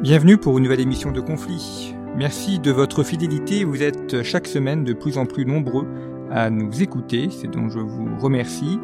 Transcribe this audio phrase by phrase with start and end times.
[0.00, 1.96] Bienvenue pour une nouvelle émission de Conflit.
[2.14, 3.64] Merci de votre fidélité.
[3.64, 5.84] Vous êtes chaque semaine de plus en plus nombreux
[6.30, 7.28] à nous écouter.
[7.28, 8.78] C'est donc je vous remercie.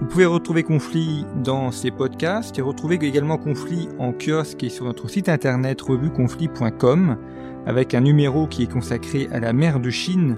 [0.00, 4.86] Vous pouvez retrouver Conflit dans ces podcasts et retrouver également Conflit en kiosque et sur
[4.86, 7.16] notre site internet revueconflit.com
[7.64, 10.36] avec un numéro qui est consacré à la mer de Chine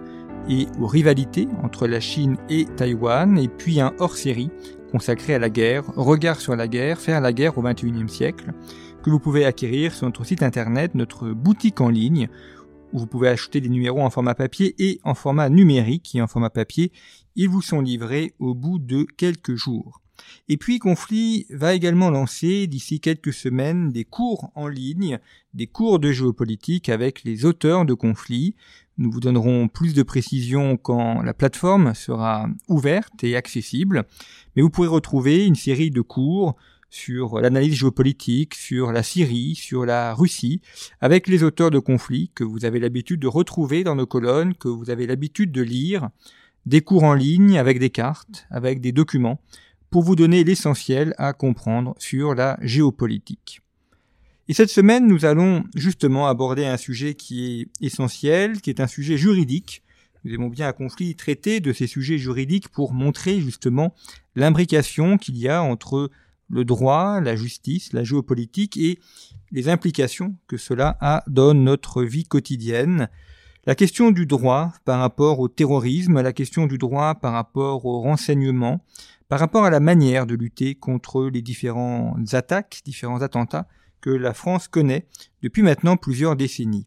[0.48, 4.50] et aux rivalités entre la Chine et Taïwan et puis un hors-série
[4.90, 8.52] consacré à la guerre, regard sur la guerre, faire la guerre au XXIe siècle
[9.02, 12.28] que vous pouvez acquérir sur notre site internet, notre boutique en ligne
[12.92, 16.26] où vous pouvez acheter des numéros en format papier et en format numérique et en
[16.26, 16.92] format papier.
[17.36, 20.00] Ils vous sont livrés au bout de quelques jours.
[20.48, 25.18] Et puis Conflit va également lancer d'ici quelques semaines des cours en ligne,
[25.54, 28.54] des cours de géopolitique avec les auteurs de Conflit.
[29.00, 34.04] Nous vous donnerons plus de précisions quand la plateforme sera ouverte et accessible.
[34.54, 36.54] Mais vous pourrez retrouver une série de cours
[36.90, 40.60] sur l'analyse géopolitique, sur la Syrie, sur la Russie,
[41.00, 44.68] avec les auteurs de conflits que vous avez l'habitude de retrouver dans nos colonnes, que
[44.68, 46.10] vous avez l'habitude de lire,
[46.66, 49.40] des cours en ligne avec des cartes, avec des documents,
[49.88, 53.62] pour vous donner l'essentiel à comprendre sur la géopolitique.
[54.50, 58.88] Et cette semaine, nous allons justement aborder un sujet qui est essentiel, qui est un
[58.88, 59.84] sujet juridique.
[60.24, 63.94] Nous aimons bien à conflit traiter de ces sujets juridiques pour montrer justement
[64.34, 66.10] l'imbrication qu'il y a entre
[66.48, 68.98] le droit, la justice, la géopolitique et
[69.52, 73.08] les implications que cela a dans notre vie quotidienne.
[73.66, 78.00] La question du droit par rapport au terrorisme, la question du droit par rapport au
[78.00, 78.84] renseignement,
[79.28, 83.68] par rapport à la manière de lutter contre les différentes attaques, différents attentats
[84.00, 85.06] que la France connaît
[85.42, 86.86] depuis maintenant plusieurs décennies.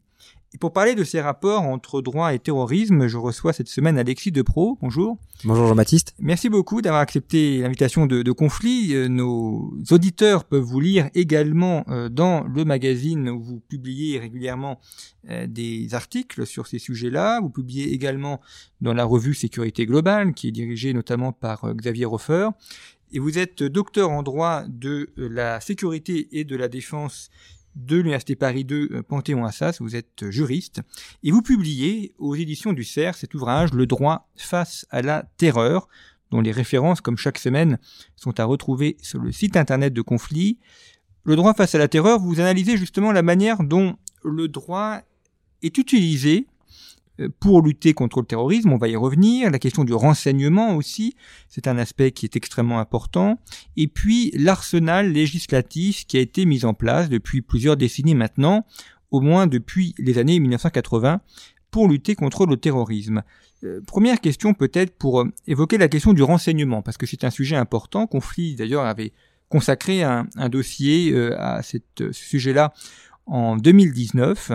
[0.55, 4.31] Et pour parler de ces rapports entre droit et terrorisme, je reçois cette semaine Alexis
[4.31, 4.77] Depro.
[4.83, 5.17] Bonjour.
[5.45, 6.13] Bonjour Jean-Baptiste.
[6.19, 8.93] Merci beaucoup d'avoir accepté l'invitation de, de, Conflit.
[8.93, 14.79] Euh, nos auditeurs peuvent vous lire également euh, dans le magazine où vous publiez régulièrement
[15.27, 17.41] euh, des articles sur ces sujets-là.
[17.41, 18.39] Vous publiez également
[18.79, 22.49] dans la revue Sécurité Globale, qui est dirigée notamment par Xavier Roffer.
[23.13, 27.29] Et vous êtes docteur en droit de la sécurité et de la défense
[27.75, 30.81] de l'Université Paris 2 euh, Panthéon-Assas, vous êtes juriste,
[31.23, 35.87] et vous publiez aux éditions du CERF cet ouvrage Le droit face à la terreur,
[36.31, 37.77] dont les références, comme chaque semaine,
[38.15, 40.57] sont à retrouver sur le site internet de Conflit.
[41.23, 45.01] Le droit face à la terreur, vous analysez justement la manière dont le droit
[45.61, 46.52] est utilisé euh,
[47.39, 51.15] pour lutter contre le terrorisme, on va y revenir, la question du renseignement aussi,
[51.47, 53.39] c'est un aspect qui est extrêmement important,
[53.77, 58.65] et puis l'arsenal législatif qui a été mis en place depuis plusieurs décennies maintenant,
[59.11, 61.21] au moins depuis les années 1980,
[61.69, 63.23] pour lutter contre le terrorisme.
[63.63, 67.29] Euh, première question peut-être pour euh, évoquer la question du renseignement, parce que c'est un
[67.29, 69.13] sujet important, Conflit d'ailleurs avait
[69.49, 71.77] consacré un, dossier à ce
[72.11, 72.73] sujet-là
[73.27, 74.51] en 2019.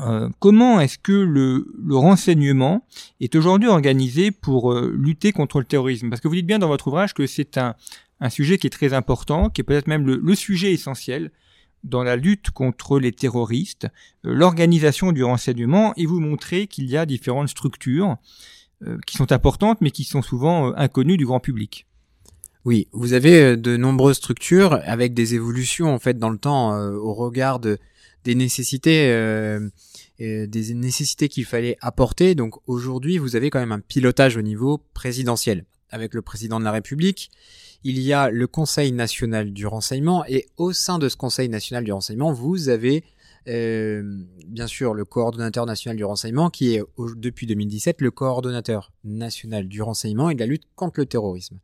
[0.00, 2.86] Euh, comment est-ce que le, renseignement
[3.20, 6.08] est aujourd'hui organisé pour euh, lutter contre le terrorisme?
[6.08, 7.74] Parce que vous dites bien dans votre ouvrage que c'est un,
[8.30, 11.30] sujet qui est très important, qui est peut-être même le, sujet essentiel
[11.84, 13.86] dans la lutte contre les terroristes,
[14.24, 18.16] euh, l'organisation du renseignement, et vous montrez qu'il y a différentes structures
[19.08, 21.88] qui sont importantes, mais qui sont souvent inconnues du grand public.
[22.64, 27.12] Oui, vous avez de nombreuses structures avec des évolutions en fait dans le temps au
[27.12, 27.78] regard de,
[28.22, 29.10] des nécessités
[30.18, 32.34] des nécessités qu'il fallait apporter.
[32.34, 36.64] Donc aujourd'hui, vous avez quand même un pilotage au niveau présidentiel avec le président de
[36.64, 37.30] la République.
[37.84, 41.84] Il y a le Conseil national du renseignement et au sein de ce Conseil national
[41.84, 43.04] du renseignement, vous avez
[43.46, 44.02] euh,
[44.46, 46.82] bien sûr le coordonnateur national du renseignement qui est
[47.16, 51.58] depuis 2017 le coordonnateur national du renseignement et de la lutte contre le terrorisme.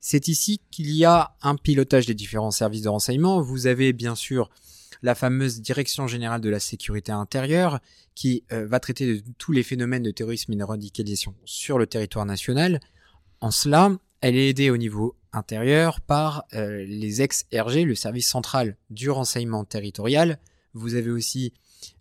[0.00, 3.42] C'est ici qu'il y a un pilotage des différents services de renseignement.
[3.42, 4.48] Vous avez bien sûr
[5.02, 7.80] la fameuse Direction générale de la sécurité intérieure,
[8.14, 11.86] qui euh, va traiter de tous les phénomènes de terrorisme et de radicalisation sur le
[11.86, 12.80] territoire national.
[13.40, 18.76] En cela, elle est aidée au niveau intérieur par euh, les ex-RG, le service central
[18.90, 20.38] du renseignement territorial.
[20.72, 21.52] Vous avez aussi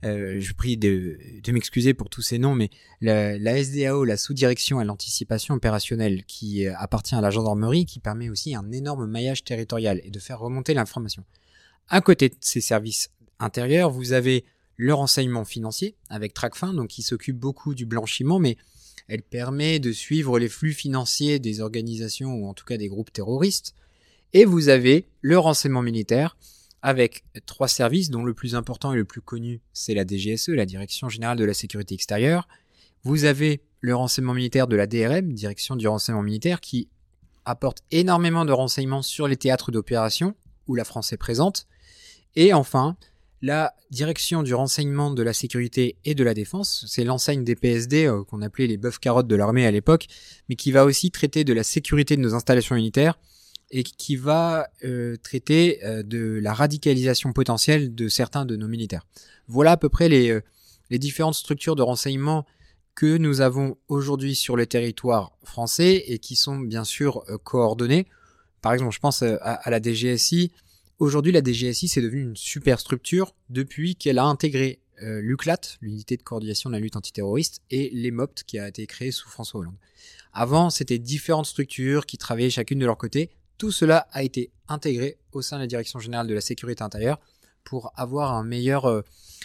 [0.03, 1.19] euh, je prie de,
[1.49, 2.69] m'excuser pour tous ces noms, mais
[3.01, 8.29] la, la SDAO, la sous-direction à l'anticipation opérationnelle, qui appartient à la gendarmerie, qui permet
[8.29, 11.23] aussi un énorme maillage territorial et de faire remonter l'information.
[11.89, 14.45] À côté de ces services intérieurs, vous avez
[14.75, 18.57] le renseignement financier avec TRACFIN, donc qui s'occupe beaucoup du blanchiment, mais
[19.07, 23.13] elle permet de suivre les flux financiers des organisations ou en tout cas des groupes
[23.13, 23.75] terroristes.
[24.33, 26.37] Et vous avez le renseignement militaire
[26.81, 30.65] avec trois services dont le plus important et le plus connu c'est la DGSE, la
[30.65, 32.47] Direction Générale de la Sécurité Extérieure.
[33.03, 36.89] Vous avez le renseignement militaire de la DRM, Direction du renseignement militaire, qui
[37.45, 40.35] apporte énormément de renseignements sur les théâtres d'opération
[40.67, 41.67] où la France est présente.
[42.35, 42.97] Et enfin,
[43.41, 48.05] la direction du renseignement de la sécurité et de la défense, c'est l'enseigne des PSD
[48.05, 50.07] euh, qu'on appelait les bœufs carottes de l'armée à l'époque,
[50.49, 53.19] mais qui va aussi traiter de la sécurité de nos installations militaires
[53.71, 59.05] et qui va euh, traiter euh, de la radicalisation potentielle de certains de nos militaires.
[59.47, 60.41] Voilà à peu près les,
[60.89, 62.45] différentes structures de renseignement
[62.95, 68.07] que nous avons aujourd'hui sur le territoire français et qui sont bien sûr coordonnées.
[68.61, 70.51] Par exemple, je pense à la DGSI,
[70.97, 76.15] Aujourd'hui, la DGSI, c'est devenu une super structure depuis qu'elle a intégré euh, l'UCLAT, l'unité
[76.15, 79.75] de coordination de la lutte antiterroriste, et l'EMOPT, qui a été créé sous François Hollande.
[80.31, 83.29] Avant, c'était différentes structures qui travaillaient chacune de leur côté.
[83.57, 87.19] Tout cela a été intégré au sein de la Direction générale de la sécurité intérieure
[87.65, 89.01] pour avoir un meilleur, euh,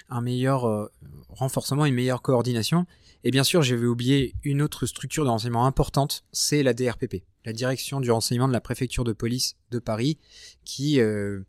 [0.09, 0.87] un euh,
[1.31, 2.87] renforcement, une meilleure coordination.
[3.25, 7.53] Et bien sûr, j'avais oublié une autre structure de renseignement importante, c'est la DRPP, la
[7.53, 10.19] direction du renseignement de la préfecture de police de Paris,
[10.65, 11.41] qui, euh,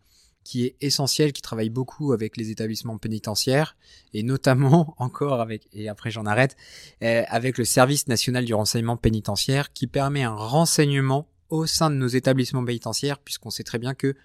[0.43, 3.77] qui est essentielle, qui travaille beaucoup avec les établissements pénitentiaires,
[4.13, 6.57] et notamment encore avec, et après j'en arrête,
[7.03, 11.95] euh, avec le service national du renseignement pénitentiaire, qui permet un renseignement au sein de
[11.95, 14.15] nos établissements pénitentiaires, puisqu'on sait très bien que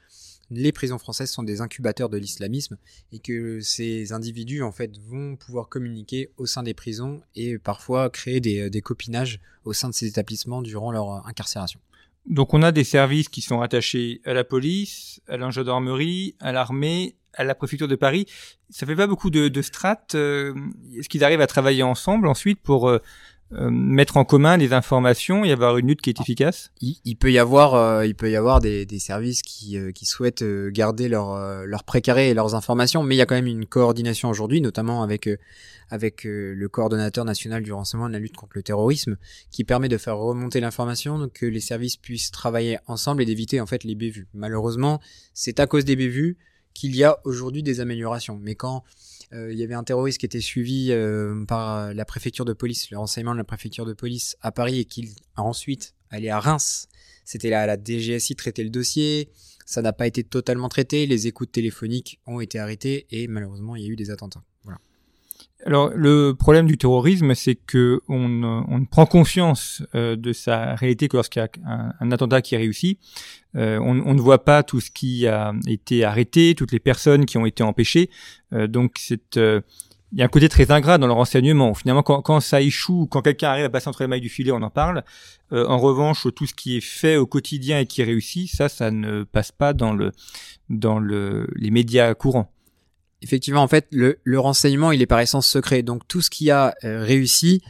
[0.51, 2.77] les prisons françaises sont des incubateurs de l'islamisme
[3.13, 8.11] et que ces individus en fait vont pouvoir communiquer au sein des prisons et parfois
[8.11, 11.81] créer des, des copinages au sein de ces établissements durant leur incarcération.
[12.27, 16.53] Donc on a des services qui sont attachés à la police, à la gendarmerie, à
[16.53, 18.27] l'armée, à la préfecture de Paris.
[18.71, 20.15] Ça fait pas beaucoup de, de strates.
[20.17, 20.55] Euh,
[20.97, 22.89] est-ce qu'ils arrivent à travailler ensemble ensuite pour
[23.53, 27.17] euh, euh, mettre en commun des informations et avoir une lutte qui est efficace il,
[27.17, 30.45] peut y avoir, euh, il peut y avoir des, des services qui, euh, qui souhaitent
[30.69, 34.29] garder leur, leur précaré et leurs informations, mais il y a quand même une coordination
[34.29, 35.29] aujourd'hui, notamment avec,
[35.91, 39.17] avec le coordonnateur national du renseignement de la lutte contre le terrorisme,
[39.51, 43.67] qui permet de faire remonter l'information, que les services puissent travailler ensemble et d'éviter en
[43.67, 44.29] fait les bévues.
[44.35, 45.01] Malheureusement,
[45.35, 46.37] c'est à cause des bévues
[46.75, 48.39] qu'il y a aujourd'hui des améliorations.
[48.43, 48.85] Mais quand
[49.33, 52.91] euh, il y avait un terroriste qui était suivi euh, par la préfecture de police,
[52.91, 56.41] le renseignement de la préfecture de police à Paris et qu'il a ensuite allé à
[56.41, 56.89] Reims.
[57.25, 59.31] C'était là la DGSI traitait le dossier.
[59.65, 61.07] Ça n'a pas été totalement traité.
[61.07, 64.45] Les écoutes téléphoniques ont été arrêtées et malheureusement il y a eu des attentats.
[65.67, 71.09] Alors le problème du terrorisme, c'est que on, on, prend conscience euh, de sa réalité
[71.09, 73.01] que lorsqu'il y a un, un, attentat qui réussit,
[73.57, 77.37] euh, on, ne voit pas tout ce qui a été arrêté, toutes les personnes qui
[77.37, 78.11] ont été empêchées.
[78.53, 79.61] Euh, donc c'est euh,
[80.13, 81.75] il y a un côté très ingrat dans le renseignement.
[81.75, 84.53] Finalement, quand, quand ça échoue, quand quelqu'un arrive à passer entre les mailles du filet,
[84.53, 85.03] on en parle.
[85.51, 89.25] en revanche, tout ce qui est fait au quotidien et qui réussit, ça, ça ne
[89.25, 90.13] passe pas dans le
[90.71, 92.53] dans le, les médias courants
[93.23, 95.83] effectivement, en fait, le, renseignement, il est par essence secret.
[95.83, 97.63] Donc tout ce qui a euh, réussi,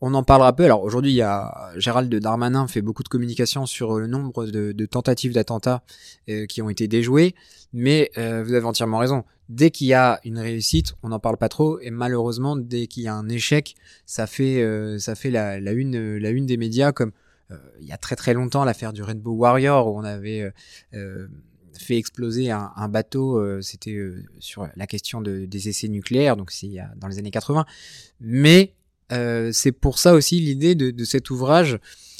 [0.00, 0.64] on en parlera peu.
[0.64, 4.86] Alors aujourd'hui, il y a Gérald Darmanin fait beaucoup de communication sur le nombre de,
[4.86, 5.82] tentatives d'attentats
[6.28, 7.34] euh, qui ont été déjouées,
[7.72, 9.24] mais euh, vous avez entièrement raison.
[9.48, 13.02] Dès qu'il y a une réussite, on n'en parle pas trop, et malheureusement, dès qu'il
[13.02, 13.74] y a un échec,
[14.06, 14.64] ça fait
[14.98, 17.12] ça fait la, la, une la une des médias comme
[17.80, 20.50] il y a très très longtemps l'affaire du Rainbow Warrior où on avait
[21.78, 26.36] fait exploser un, un bateau, euh, c'était euh, sur la question de, des essais nucléaires,
[26.36, 27.64] donc c'est dans les années 80.
[28.20, 28.74] Mais
[29.12, 31.78] euh, c'est pour ça aussi l'idée de, de, cet ouvrage,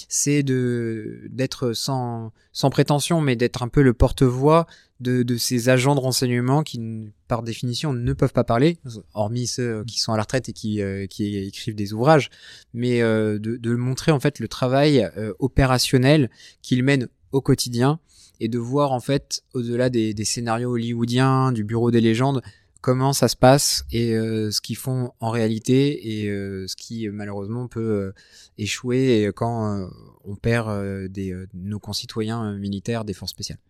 [0.09, 4.67] c'est de d'être sans sans prétention, mais d'être un peu le porte-voix
[5.01, 8.79] de, de ces agents de renseignement qui, par définition, ne peuvent pas parler,
[9.15, 12.29] hormis ceux qui sont à la retraite et qui, qui écrivent des ouvrages,
[12.75, 16.31] mais de, de montrer en fait le travail opérationnel
[16.61, 17.99] qu'ils mènent au quotidien
[18.43, 22.43] et de voir en fait au-delà des, scénarios hollywoodiens, du bureau des légendes,
[22.81, 27.09] comment ça se passe et euh, ce qu'ils font en réalité et euh, ce qui
[27.09, 28.13] malheureusement peut euh,
[28.59, 29.89] échouer quand
[30.25, 33.61] on perd des, nos concitoyens militaires des forces spéciales.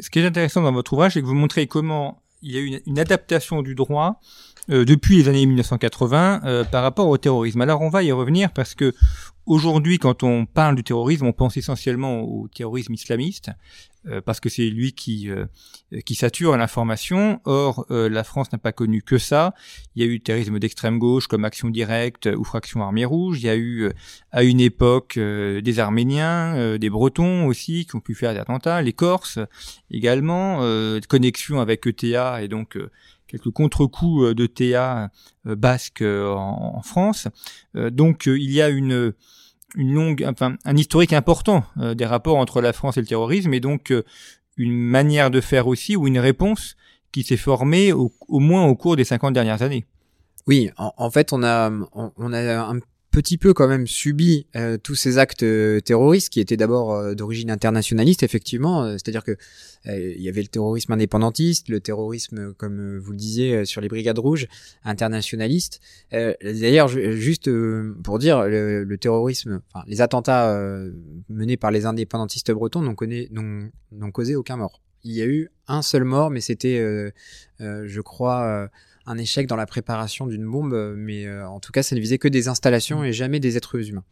[0.00, 2.60] Ce qui est intéressant dans votre ouvrage, c'est que vous montrez comment il y a
[2.60, 4.20] eu une, adaptation du droit
[4.68, 7.60] depuis les années 1980 par rapport au terrorisme.
[7.60, 8.94] Alors on va y revenir parce que
[9.48, 14.48] Aujourd'hui, quand on parle du terrorisme, on pense essentiellement au terrorisme islamiste, euh, parce que
[14.48, 15.46] c'est lui qui euh,
[16.04, 17.40] qui sature l'information.
[17.44, 19.54] Or, euh, la France n'a pas connu que ça.
[19.94, 23.38] Il y a eu le terrorisme d'extrême gauche comme Action Directe ou Fraction Armée Rouge.
[23.40, 23.90] Il y a eu
[24.30, 28.92] à une époque des Arméniens, des Bretons aussi qui ont pu faire des attentats, les
[28.92, 29.38] Corses
[29.90, 30.60] également,
[31.08, 32.78] connexion avec ETA et donc
[33.26, 35.10] quelques contre-coups de TA
[35.44, 37.28] basque en, France.
[37.74, 39.14] donc il y a une
[39.74, 43.52] une longue, enfin, un historique important euh, des rapports entre la France et le terrorisme,
[43.54, 44.04] et donc euh,
[44.56, 46.76] une manière de faire aussi ou une réponse
[47.12, 49.86] qui s'est formée au, moins au cours des 50 dernières années.
[50.46, 52.78] Oui, en, fait, on a, on, a un
[53.18, 57.14] petit peu quand même subi euh, tous ces actes euh, terroristes qui étaient d'abord euh,
[57.14, 58.92] d'origine internationaliste, effectivement.
[58.92, 59.36] C'est-à-dire que
[59.86, 64.18] il y avait le terrorisme indépendantiste, le terrorisme, comme vous le disiez, sur les brigades
[64.18, 64.46] rouges,
[64.84, 65.80] internationaliste.
[66.12, 67.48] D'ailleurs, juste
[68.02, 70.52] pour dire, le, terrorisme, enfin, les attentats
[71.30, 74.82] menés par les indépendantistes bretons n'ont causé aucun mort.
[75.04, 77.12] Il y a eu un seul mort, mais c'était,
[77.60, 78.68] je crois
[79.08, 82.00] un échec dans la préparation d'une bombe, euh, mais euh, en tout cas, ça ne
[82.00, 84.04] visait que des installations et jamais des êtres humains.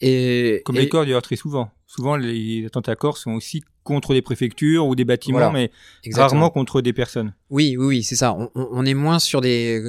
[0.00, 1.70] Et, Comme les corps d'ailleurs très souvent.
[1.86, 5.70] Souvent, les attentats corps sont aussi contre des préfectures ou des bâtiments, mais
[6.14, 7.34] rarement contre des personnes.
[7.50, 8.34] Oui, oui, oui, c'est ça.
[8.54, 9.82] On, est moins sur des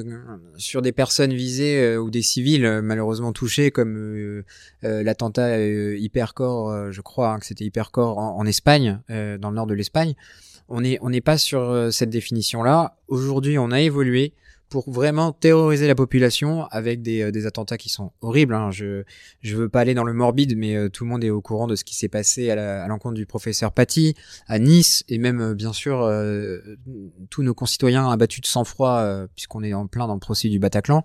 [0.58, 4.44] sur des personnes visées euh, ou des civils malheureusement touchés, comme
[4.82, 9.76] l'attentat Hypercore, je crois hein, que c'était Hypercore en, en Espagne, dans le nord de
[9.76, 10.16] l'Espagne
[10.72, 12.96] on n'est on n'est pas sur euh, cette définition-là.
[13.08, 14.34] Aujourd'hui, on a évolué
[14.70, 18.54] pour vraiment terroriser la population avec des, euh, des attentats qui sont horribles.
[18.54, 18.72] Hein.
[18.72, 19.04] Je
[19.42, 21.68] je veux pas aller dans le morbide, mais euh, tout le monde est au courant
[21.68, 24.16] de ce qui s'est passé à l'encontre du professeur Paty
[24.48, 26.10] à Nice et même bien sûr
[27.30, 31.04] tous nos concitoyens abattus de sang-froid puisqu'on est en plein dans le procès du Bataclan.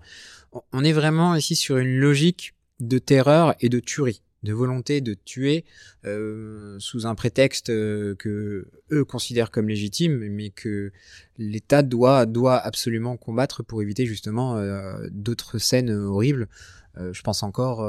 [0.73, 5.15] On est vraiment ici sur une logique de terreur et de tuerie de volonté de
[5.15, 5.65] tuer
[6.05, 10.93] euh, sous un prétexte euh, que eux considèrent comme légitime, mais que
[11.39, 16.49] l'État doit doit absolument combattre pour éviter justement euh, d'autres scènes horribles.
[17.13, 17.85] je pense encore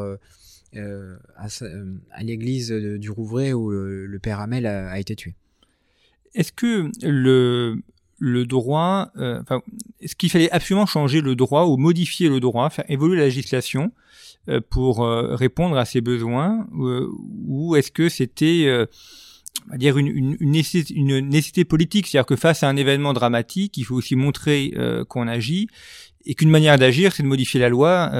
[0.74, 5.36] à, l'église du Rouvray où le, père Hamel a, été tué.
[6.34, 7.78] Est-ce que le
[8.20, 9.12] le droit,
[10.02, 13.92] est-ce qu'il fallait absolument changer le droit ou modifier le droit, faire évoluer la législation
[14.70, 17.08] pour euh, répondre à ces besoins euh,
[17.46, 18.68] ou est-ce que c'était
[19.72, 23.84] à dire une, une, une, nécessité, politique, c'est-à-dire que face à un événement dramatique, il
[23.84, 24.74] faut aussi montrer
[25.10, 25.68] qu'on agit
[26.26, 28.12] et qu'une manière d'agir, c'est de modifier la loi.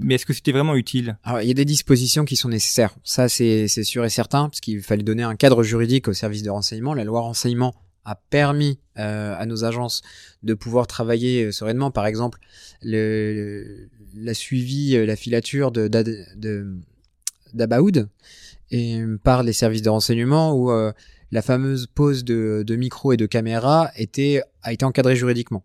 [0.00, 1.18] mais est-ce que c'était vraiment utile?
[1.24, 2.94] Alors, il y a des dispositions qui sont nécessaires.
[3.02, 6.50] Ça, c'est sûr et certain, parce qu'il fallait donner un cadre juridique au service de
[6.50, 6.94] renseignement.
[6.94, 10.02] La loi renseignement a permis euh, à nos agences
[10.42, 11.90] de pouvoir travailler euh, sereinement.
[11.90, 12.38] Par exemple,
[12.82, 15.88] le, la suivi, euh, la filature de,
[17.52, 18.08] d'Abaoud
[18.70, 20.70] et par les services de renseignement où
[21.32, 25.64] la fameuse pose de, de micro et de caméra était, a été encadrée juridiquement.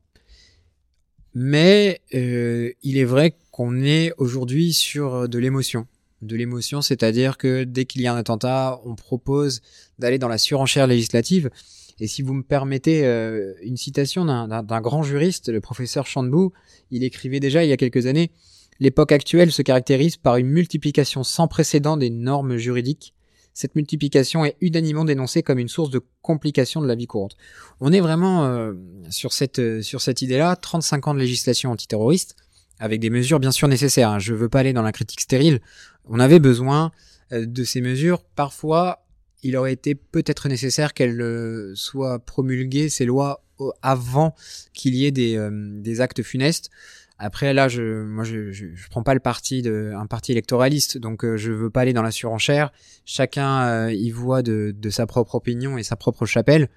[1.36, 5.86] Mais il est vrai qu'on est aujourd'hui sur de l'émotion.
[6.24, 9.62] De l'émotion, c'est-à-dire que dès qu'il y a un attentat, on propose
[10.00, 11.52] d'aller dans la surenchère législative.
[12.00, 16.52] Et si vous me permettez euh, une citation d'un grand juriste, le professeur Chandbou,
[16.92, 18.32] il écrivait déjà il y a quelques années
[18.80, 23.14] L'époque actuelle se caractérise par une multiplication sans précédent des normes juridiques.
[23.54, 27.38] Cette multiplication est unanimement dénoncée comme une source de complications de la vie courante.
[27.80, 28.74] On est vraiment euh,
[29.10, 32.36] sur cette, euh, sur cette idée-là, 35 ans de législation antiterroriste,
[32.80, 34.10] avec des mesures bien sûr nécessaires.
[34.10, 34.20] Hein.
[34.20, 35.62] Je veux pas aller dans la critique stérile.
[36.04, 36.92] On avait besoin
[37.32, 39.05] de ces mesures, parfois
[39.46, 43.44] il aurait été peut-être nécessaire qu'elles euh, soient promulguées, ces lois,
[43.84, 44.34] avant
[44.74, 46.72] qu'il y ait des, euh, des, actes funestes.
[47.20, 51.24] Après là, je, moi, je, je, prends pas le parti de un parti électoraliste, donc
[51.24, 52.72] euh, je veux pas aller dans la surenchère.
[53.06, 56.68] Chacun y voit de, sa propre opinion et sa propre chapelle.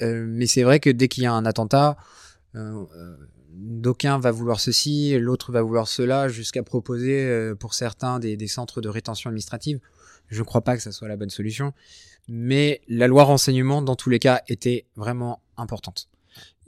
[0.00, 1.96] mais c'est vrai que dès qu'il y a un attentat,
[3.54, 8.88] d'aucun va vouloir ceci, l'autre va vouloir cela, jusqu'à proposer pour certains des centres de
[8.88, 9.80] rétention administrative.
[10.28, 11.72] Je ne crois pas que ça soit la bonne solution.
[12.28, 16.08] Mais la loi renseignement, dans tous les cas, était vraiment importante.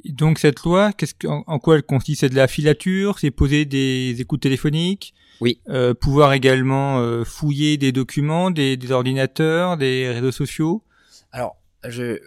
[0.05, 2.21] Donc cette loi, qu'est-ce en, quoi elle consiste?
[2.21, 5.61] C'est de la filature, c'est poser des écoutes téléphoniques, oui.
[5.69, 10.83] Euh, pouvoir également euh, fouiller des documents, des, ordinateurs, des réseaux sociaux?
[11.33, 11.57] Alors,
[11.88, 12.19] je,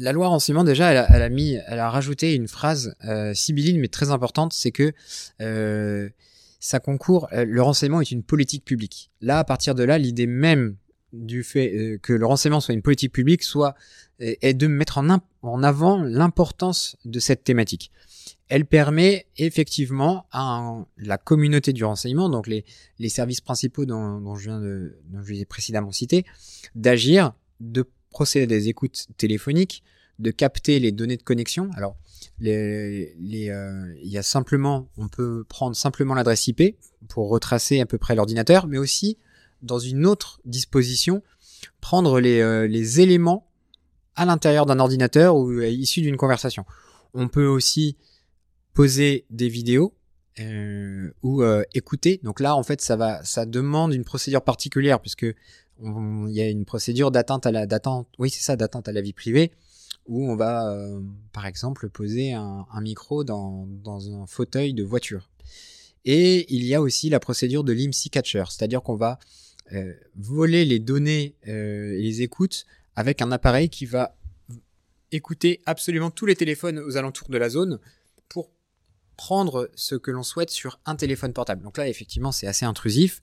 [0.00, 3.34] la loi renseignement déjà, elle a, elle a mis, elle a rajouté une phrase euh,
[3.34, 4.92] sibylline mais très importante, c'est que
[5.40, 6.08] euh,
[6.64, 9.10] ça concourt, euh, le renseignement est une politique publique.
[9.20, 10.76] Là, à partir de là, l'idée même
[11.12, 13.76] du fait que le renseignement soit une politique publique soit
[14.18, 17.92] est de mettre en, avant l'importance de cette thématique.
[18.48, 22.64] Elle permet effectivement à la communauté du renseignement, donc les,
[22.98, 26.24] les services principaux dont, je viens de, dont je ai précédemment cité,
[26.74, 29.84] d'agir, de procéder à des écoutes téléphoniques,
[30.18, 31.70] de capter les données de connexion.
[31.76, 31.96] Alors,
[32.42, 36.76] euh, il y a simplement, on peut prendre simplement l'adresse IP
[37.08, 39.18] pour retracer à peu près l'ordinateur, mais aussi
[39.62, 41.22] dans une autre disposition,
[41.80, 43.48] prendre les, euh, les éléments
[44.16, 46.64] à l'intérieur d'un ordinateur ou issus d'une conversation.
[47.14, 47.96] On peut aussi
[48.74, 49.94] poser des vidéos
[50.40, 51.42] euh, ou
[51.74, 52.20] écouter.
[52.22, 55.26] Donc là, en fait, ça va, ça demande une procédure particulière puisque
[55.82, 59.00] il y a une procédure d'atteinte à la, d'attente, oui c'est ça, d'atteinte à la
[59.00, 59.50] vie privée,
[60.06, 61.00] où on va, euh,
[61.32, 65.30] par exemple, poser un, micro dans, dans un fauteuil de voiture.
[66.04, 69.18] Et il y a aussi la procédure de l'IMSI catcher, c'est-à-dire qu'on va
[69.72, 74.14] euh, voler les données euh, et les écoutes avec un appareil qui va
[75.10, 77.78] écouter absolument tous les téléphones aux alentours de la zone
[78.28, 78.50] pour
[79.16, 81.62] prendre ce que l'on souhaite sur un téléphone portable.
[81.62, 83.22] Donc là, effectivement, c'est assez intrusif.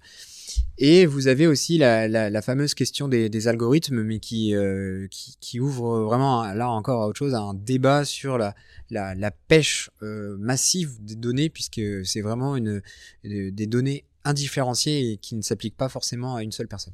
[0.78, 5.08] Et vous avez aussi la, la, la fameuse question des, des, algorithmes, mais qui, euh,
[5.12, 8.56] qui, qui, ouvre vraiment là encore à autre chose, à un débat sur la,
[8.90, 12.82] la, la pêche euh, massive des données, puisque c'est vraiment une,
[13.24, 16.94] des données indifférenciées et qui ne s'appliquent pas forcément à une seule personne.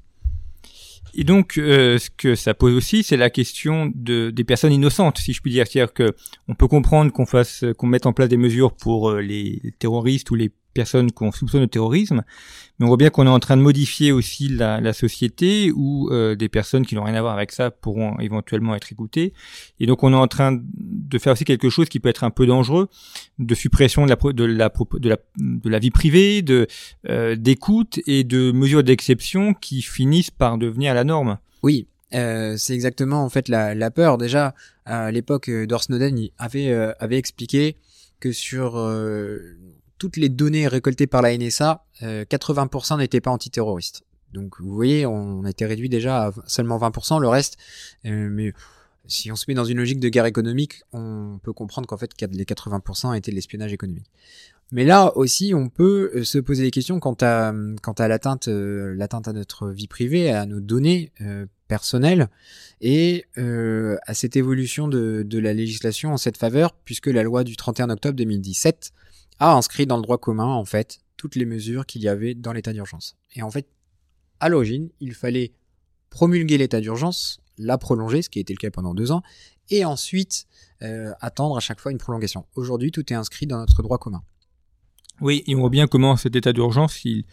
[1.14, 5.18] Et donc, euh, ce que ça pose aussi, c'est la question de, des personnes innocentes,
[5.18, 5.66] si je puis dire.
[5.68, 6.16] C'est-à-dire que
[6.48, 10.30] on peut comprendre qu'on fasse, qu'on mette en place des mesures pour euh, les terroristes
[10.32, 12.22] ou les personnes qu'on soupçonne de terrorisme,
[12.78, 16.36] mais on voit bien qu'on est en train de modifier aussi la, société où euh,
[16.36, 19.34] des personnes qui n'ont rien à voir avec ça pourront éventuellement être écoutées.
[19.80, 22.30] Et donc on est en train de faire aussi quelque chose qui peut être un
[22.30, 22.90] peu dangereux,
[23.40, 26.68] de suppression de la de la de la, vie privée, de
[27.10, 31.40] euh, d'écoute et de mesures d'exception qui finissent par devenir la norme.
[31.64, 34.20] Oui, euh, c'est exactement en fait la, la peur.
[34.20, 34.54] Déjà
[34.86, 37.78] à l'époque, Dor Snowden avait avait expliqué
[38.20, 38.78] que sur
[39.98, 44.04] toutes les données récoltées par la NSA, euh, 80% n'étaient pas antiterroristes.
[44.34, 47.58] Donc vous voyez, on a été réduit déjà à seulement 20%, le reste,
[48.06, 48.54] euh, mais
[49.08, 52.12] si on se met dans une logique de guerre économique, on peut comprendre qu'en fait
[52.22, 54.10] les 80% étaient de l'espionnage économique.
[54.72, 58.50] Mais là aussi, on peut euh, se poser des questions quant à quant à l'atteinte
[58.50, 62.28] euh, l'atteinte à notre vie privée, à nos données euh, personnelles
[62.82, 67.46] et euh, à cette évolution de, de la législation en cette faveur, puisque la loi
[67.46, 68.92] du 31 octobre 2017
[69.40, 72.54] a inscrit dans le droit commun, en fait, toutes les mesures qu'il y avait dans
[72.54, 73.18] l'état d'urgence.
[73.36, 73.68] Et en fait,
[74.40, 75.54] à l'origine, il fallait
[76.10, 79.24] promulguer l'état d'urgence, la prolonger, ce qui a été le cas pendant deux ans,
[79.70, 80.48] et ensuite
[80.84, 82.46] euh, attendre à chaque fois une prolongation.
[82.56, 84.22] Aujourd'hui, tout est inscrit dans notre droit commun.
[85.22, 87.26] Oui, et on voit bien comment cet état d'urgence, il,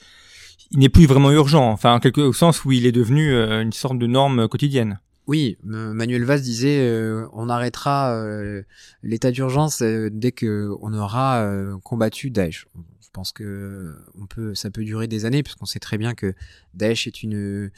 [0.73, 3.99] n'est plus vraiment urgent, enfin, en quelque sens où il est devenu euh, une sorte
[3.99, 4.99] de norme quotidienne.
[5.27, 8.63] Oui, Manuel Valls disait euh, on arrêtera euh,
[9.03, 12.67] l'état d'urgence euh, dès que on aura euh, combattu Daesh.
[13.01, 16.35] Je pense que on peut, ça peut durer des années puisqu'on sait très bien que
[16.75, 17.71] Daesh est une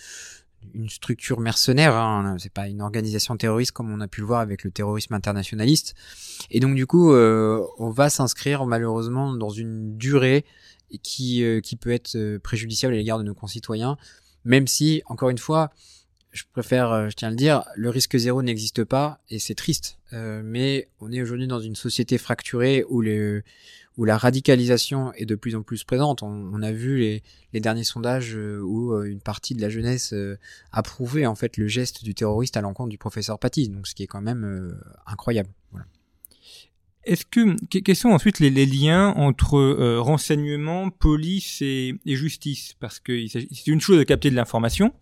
[0.74, 4.40] une structure mercenaire, hein, c'est pas une organisation terroriste comme on a pu le voir
[4.40, 5.94] avec le terrorisme internationaliste.
[6.50, 10.44] Et donc du coup, on va s'inscrire malheureusement dans une durée
[11.04, 13.96] qui qui peut être préjudiciable à l'égard de nos concitoyens,
[14.44, 15.70] même si encore une fois
[16.37, 19.55] je préfère, euh, je tiens à le dire, le risque zéro n'existe pas et c'est
[19.55, 19.99] triste.
[20.12, 23.42] Euh, mais on est aujourd'hui dans une société fracturée où, les,
[23.96, 26.22] où la radicalisation est de plus en plus présente.
[26.22, 27.22] On, on a vu les,
[27.55, 30.14] les, derniers sondages euh, où une partie de la jeunesse
[30.72, 34.03] approuvait en fait le geste du terroriste à l'encontre du professeur Paty, donc ce qui
[34.03, 35.49] est quand même incroyable.
[35.72, 35.87] Voilà.
[37.06, 42.74] Est-ce que quels sont ensuite les, liens entre euh, renseignement, police et, justice?
[42.80, 44.92] Parce que c'est une chose de capter de l'information.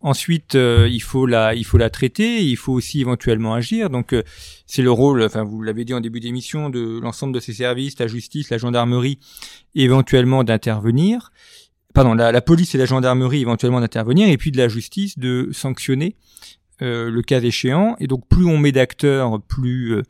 [0.00, 2.44] Ensuite, euh, il faut la, il faut la traiter.
[2.44, 3.88] Il faut aussi éventuellement agir.
[3.88, 4.24] Donc, euh,
[4.66, 5.22] c'est le rôle.
[5.22, 8.58] Enfin, vous l'avez dit en début d'émission, de l'ensemble de ces services, la justice, la
[8.58, 9.20] gendarmerie,
[9.76, 11.30] éventuellement d'intervenir.
[11.94, 16.16] Pardon, la, police et la gendarmerie éventuellement d'intervenir, et puis de la justice de sanctionner
[16.80, 17.96] le cas échéant.
[17.98, 20.02] Et donc, plus on met d'acteurs, plus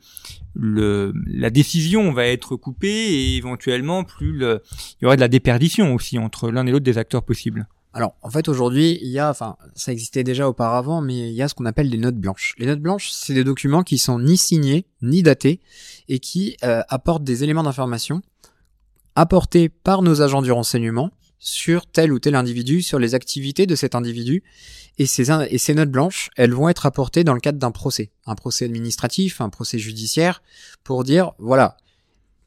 [0.61, 6.17] la décision va être coupée et éventuellement plus il y aurait de la déperdition aussi
[6.19, 7.67] entre l'un et l'autre des acteurs possibles.
[7.93, 11.41] Alors, en fait, aujourd'hui, il y a, enfin, ça existait déjà auparavant, mais il y
[11.41, 12.53] a ce qu'on appelle des notes blanches.
[12.59, 15.59] Les notes blanches, c'est des documents qui sont ni signés, ni datés,
[16.07, 18.21] et qui euh, apportent des éléments d'information
[19.15, 23.75] apportés par nos agents du renseignement sur tel ou tel individu, sur les activités de
[23.75, 24.43] cet individu.
[24.97, 28.65] Et ces, notes blanches, elles vont être apportées dans le cadre d'un procès, un procès
[28.65, 30.43] administratif, un procès judiciaire,
[30.83, 31.77] pour dire, voilà,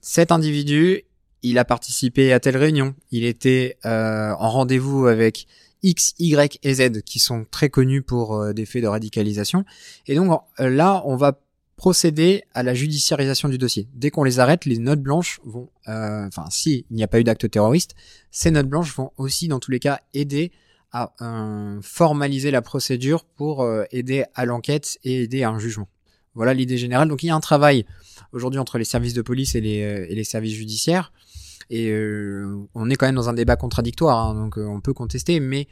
[0.03, 1.03] cet individu,
[1.43, 5.47] il a participé à telle réunion, il était euh, en rendez-vous avec
[5.83, 9.65] X, Y et Z qui sont très connus pour des faits de radicalisation.
[10.07, 11.42] Et donc là, on va
[11.83, 13.89] procéder à la judiciarisation du dossier.
[13.93, 17.25] Dès qu'on les arrête, les notes blanches vont, enfin, si il n'y a pas eu
[17.25, 17.97] d'acte terroriste,
[18.31, 20.53] ces notes blanches vont aussi, dans tous les cas, aider
[20.93, 21.13] à
[21.83, 25.89] formaliser la procédure pour aider à l'enquête et aider à un jugement.
[26.35, 27.09] Voilà l'idée générale.
[27.09, 27.85] Donc il y a un travail
[28.33, 31.13] aujourd'hui entre les services de police et les, euh, et les services judiciaires.
[31.69, 34.93] Et euh, on est quand même dans un débat contradictoire, hein, donc euh, on peut
[34.93, 35.67] contester, mais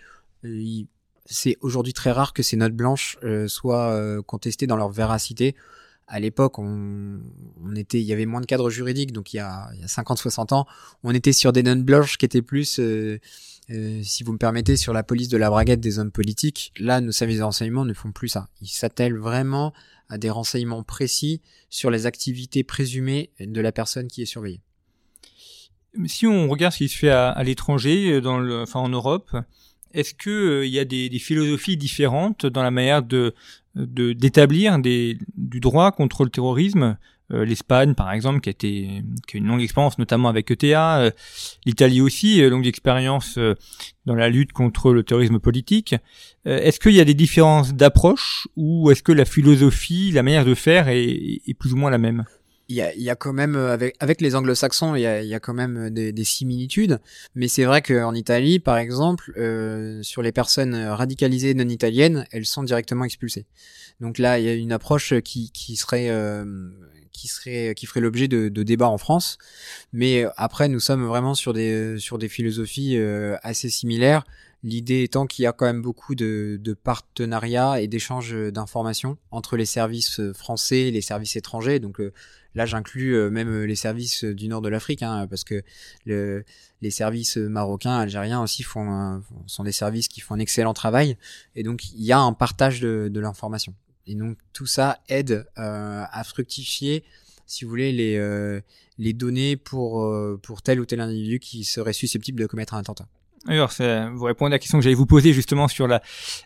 [1.27, 5.55] c'est aujourd'hui très rare que ces notes blanches soient contestées dans leur véracité.
[6.13, 7.21] À l'époque, on,
[7.77, 9.87] était, il y avait moins de cadres juridiques, donc il y a, il y a
[9.87, 10.67] 50-60 ans,
[11.05, 12.81] on était sur des notes blanches qui étaient plus,
[13.69, 16.73] si vous me permettez, sur la police de la braguette des hommes politiques.
[16.79, 18.49] Là, nos services de renseignement ne font plus ça.
[18.61, 19.73] Ils s'attellent vraiment
[20.11, 24.61] à des renseignements précis sur les activités présumées de la personne qui est surveillée.
[26.07, 29.31] Si on regarde ce qui se fait à, l'étranger, euh, enfin en Europe,
[29.93, 33.35] est-ce que euh, y a des, philosophies différentes dans la manière de
[33.75, 36.97] d'établir du droit contre le terrorisme
[37.33, 40.99] euh, l'Espagne par exemple qui a été qui a une longue expérience notamment avec ETA,
[40.99, 41.11] euh,
[41.65, 43.55] l'Italie aussi longue expérience euh,
[44.05, 45.95] dans la lutte contre le terrorisme politique.
[46.45, 50.55] est-ce qu'il y a des différences d'approche ou est-ce que la philosophie, la manière de
[50.55, 52.25] faire est, est plus ou moins la même?
[52.71, 55.35] Il y a, y a, quand même avec avec les anglo-saxons il y a, y
[55.35, 57.01] a quand même des, des similitudes
[57.35, 62.47] mais c'est vrai qu'en Italie par exemple euh, sur les personnes radicalisées non italiennes elles
[62.47, 63.47] sont directement expulsées
[64.01, 66.71] donc là il y a une approche qui qui serait euh,
[67.13, 69.37] qui serait qui ferait l'objet de, de, débats en France.
[69.93, 74.25] Mais après, nous sommes vraiment sur des sur des philosophies euh, assez similaires.
[74.63, 79.57] L'idée étant qu'il y a quand même beaucoup de, de partenariats et d'échanges d'informations entre
[79.57, 81.79] les services français et les services étrangers.
[81.79, 82.13] Donc euh,
[82.55, 85.63] là, j'inclus euh, même les services du nord de l'Afrique, hein, parce que
[86.05, 86.45] le,
[86.83, 91.17] les services marocains, algériens aussi font sont des services qui font un excellent travail.
[91.55, 93.75] Et donc il y a un partage de, l'information.
[94.07, 97.05] Et donc tout ça aide euh, à fructifier,
[97.47, 98.61] si vous voulez, les, euh,
[98.99, 102.79] les données pour, euh, pour tel ou tel individu qui serait susceptible de commettre un
[102.79, 103.09] attentat.
[103.49, 103.73] Alors,
[104.13, 106.03] vous répondez à la question que j'allais vous poser justement sur la,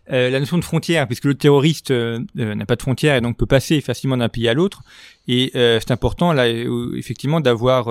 [0.07, 3.81] la notion de frontière, puisque le terroriste n'a pas de frontière et donc peut passer
[3.81, 4.83] facilement d'un pays à l'autre.
[5.27, 7.89] Et c'est important là, effectivement, d'avoir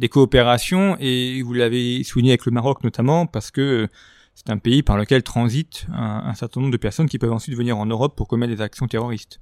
[0.00, 0.96] des coopérations.
[0.98, 3.88] Et vous l'avez souligné avec le Maroc notamment, parce que
[4.34, 7.78] c'est un pays par lequel transitent un, certain nombre de personnes qui peuvent ensuite venir
[7.78, 9.40] en Europe pour commettre des actions terroristes.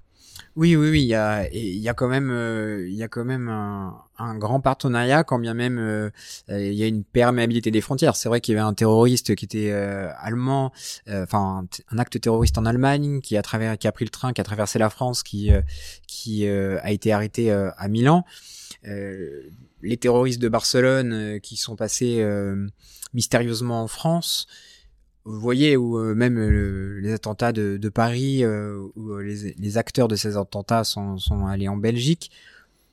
[0.55, 3.09] Oui, oui, oui, il y a, il y a quand même, euh, il y a
[3.09, 6.11] quand même un, un, grand partenariat, quand bien même euh,
[6.49, 8.17] il y a une perméabilité des frontières.
[8.17, 10.73] C'est vrai qu'il y avait un terroriste qui était euh, allemand,
[11.09, 13.43] enfin un acte terroriste en Allemagne, qui a
[13.77, 17.89] qui a pris le train, qui a traversé la France, qui a été arrêté à
[17.89, 18.25] Milan.
[18.85, 22.23] les terroristes de Barcelone qui sont passés
[23.15, 24.47] mystérieusement en France
[25.25, 29.79] vous voyez, ou euh, même euh, les attentats de, de Paris, euh, où les, les,
[29.79, 32.31] acteurs de ces attentats sont, sont, allés en Belgique,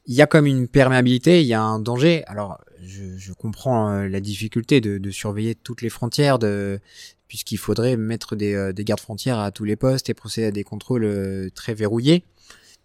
[0.06, 2.24] il y a comme une perméabilité, il y a un danger.
[2.28, 6.80] Alors, je, je comprends la difficulté de, de, surveiller toutes les frontières, de,
[7.28, 10.63] puisqu'il faudrait mettre des, des gardes frontières à tous les postes et procéder à des
[10.63, 12.24] contrôles très verrouillés.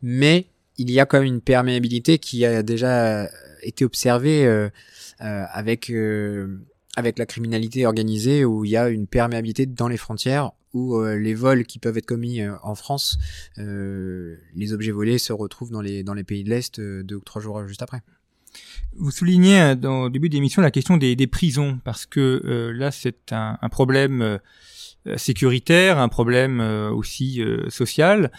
[0.03, 3.31] Mais il y a même une perméabilité qui a déjà
[3.63, 4.69] été observée
[5.19, 5.91] avec
[6.97, 11.17] avec la criminalité organisée où il y a une perméabilité dans les frontières où euh,
[11.17, 13.17] les vols qui peuvent être commis euh, en France,
[13.59, 17.21] euh, les objets volés se retrouvent dans les dans les pays de l'Est deux ou
[17.21, 18.03] trois jours juste après.
[18.97, 23.33] Vous soulignez dans, au début de l'émission la question des, prisons parce que là c'est
[23.33, 24.39] un, un, problème
[25.07, 28.33] euh, sécuritaire, un problème euh, aussi euh, social.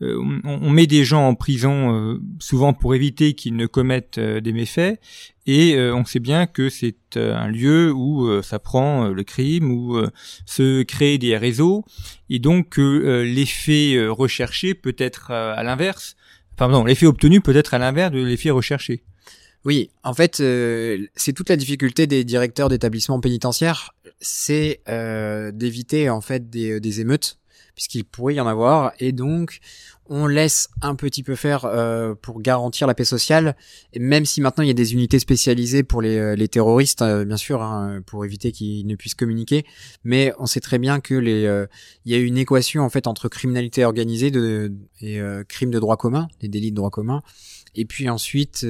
[0.00, 5.00] On, on, met des gens en prison souvent pour éviter qu'ils ne commettent des méfaits,
[5.46, 9.96] et on sait bien que c'est un lieu où ça prend le crime, où
[10.44, 11.84] se créent des réseaux,
[12.30, 16.16] et donc l'effet recherché peut être à l'inverse.
[16.56, 19.04] Pardon, l'effet obtenu peut être à l'inverse de l'effet recherché.
[19.64, 26.10] Oui, en fait, euh, c'est toute la difficulté des directeurs d'établissements pénitentiaires, c'est euh, d'éviter
[26.10, 27.38] en fait des, des émeutes,
[27.74, 29.60] puisqu'il pourrait y en avoir, et donc
[30.06, 33.56] on laisse un petit peu faire euh, pour garantir la paix sociale,
[33.92, 37.24] et même si maintenant il y a des unités spécialisées pour les, euh, terroristes, euh,
[37.24, 39.64] bien sûr, hein, pour éviter qu'ils ne puissent communiquer,
[40.04, 41.66] mais on sait très bien que les,
[42.04, 45.96] il y a une équation en fait entre criminalité organisée de, et crimes de droit
[45.96, 47.22] commun, les délits de droit commun,
[47.74, 48.66] et puis ensuite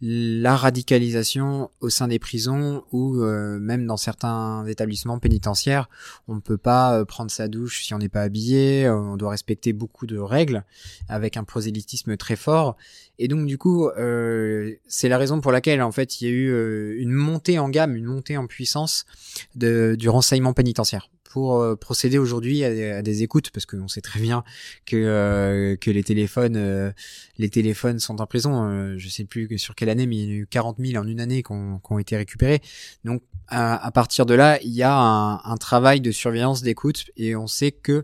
[0.00, 5.88] la radicalisation au sein des prisons ou euh, même dans certains établissements pénitentiaires.
[6.28, 9.30] On ne peut pas euh, prendre sa douche si on n'est pas habillé, on doit
[9.30, 10.64] respecter beaucoup de règles
[11.08, 12.76] avec un prosélytisme très fort.
[13.18, 16.32] Et donc du coup, euh, c'est la raison pour laquelle en fait il y a
[16.32, 19.06] eu une montée en gamme, une montée en puissance
[19.54, 24.20] de, du renseignement pénitentiaire pour euh, procéder aujourd'hui à, des écoutes parce qu'on sait très
[24.20, 24.44] bien
[24.86, 26.90] que euh, que les téléphones euh,
[27.38, 28.96] les téléphones sont en prison.
[28.96, 31.20] Je sais plus sur quelle année mais il y a eu 40 000 en une
[31.20, 32.60] année qui ont, été récupérés.
[33.04, 37.36] Donc à, partir de là il y a un, un travail de surveillance d'écoute et
[37.36, 38.02] on sait que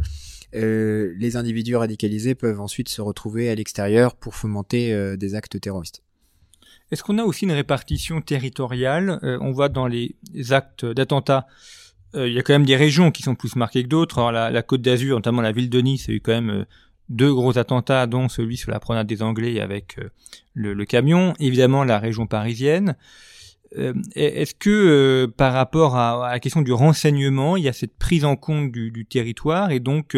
[0.55, 6.03] les individus radicalisés peuvent ensuite se retrouver à l'extérieur pour fomenter des actes terroristes.
[6.91, 9.19] Est-ce qu'on a aussi une répartition territoriale?
[9.41, 10.15] On voit dans les
[10.51, 11.47] actes d'attentats
[12.15, 14.31] euh, il y a quand même des régions qui sont plus marquées que d'autres.
[14.31, 16.65] La, Côte d'Azur, notamment la ville de Nice, a eu quand même euh,
[17.09, 20.11] deux gros attentats, dont celui sur la promenade des Anglais avec euh,
[20.55, 21.35] le, camion.
[21.41, 22.97] Évidemment, la région parisienne.
[24.15, 28.37] Est-ce que par rapport à, la question du renseignement, il y a cette prise en
[28.37, 30.17] compte du, territoire et donc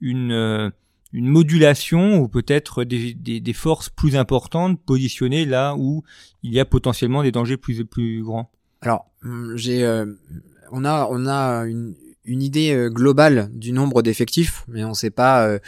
[0.00, 0.72] une,
[1.12, 6.02] une modulation ou peut-être des, forces plus importantes positionnées là où
[6.42, 8.50] il y a potentiellement des dangers plus, plus grands?
[8.80, 14.94] Alors, on a on a une, idée euh, globale du nombre d'effectifs, mais on ne
[14.94, 15.58] sait pas euh,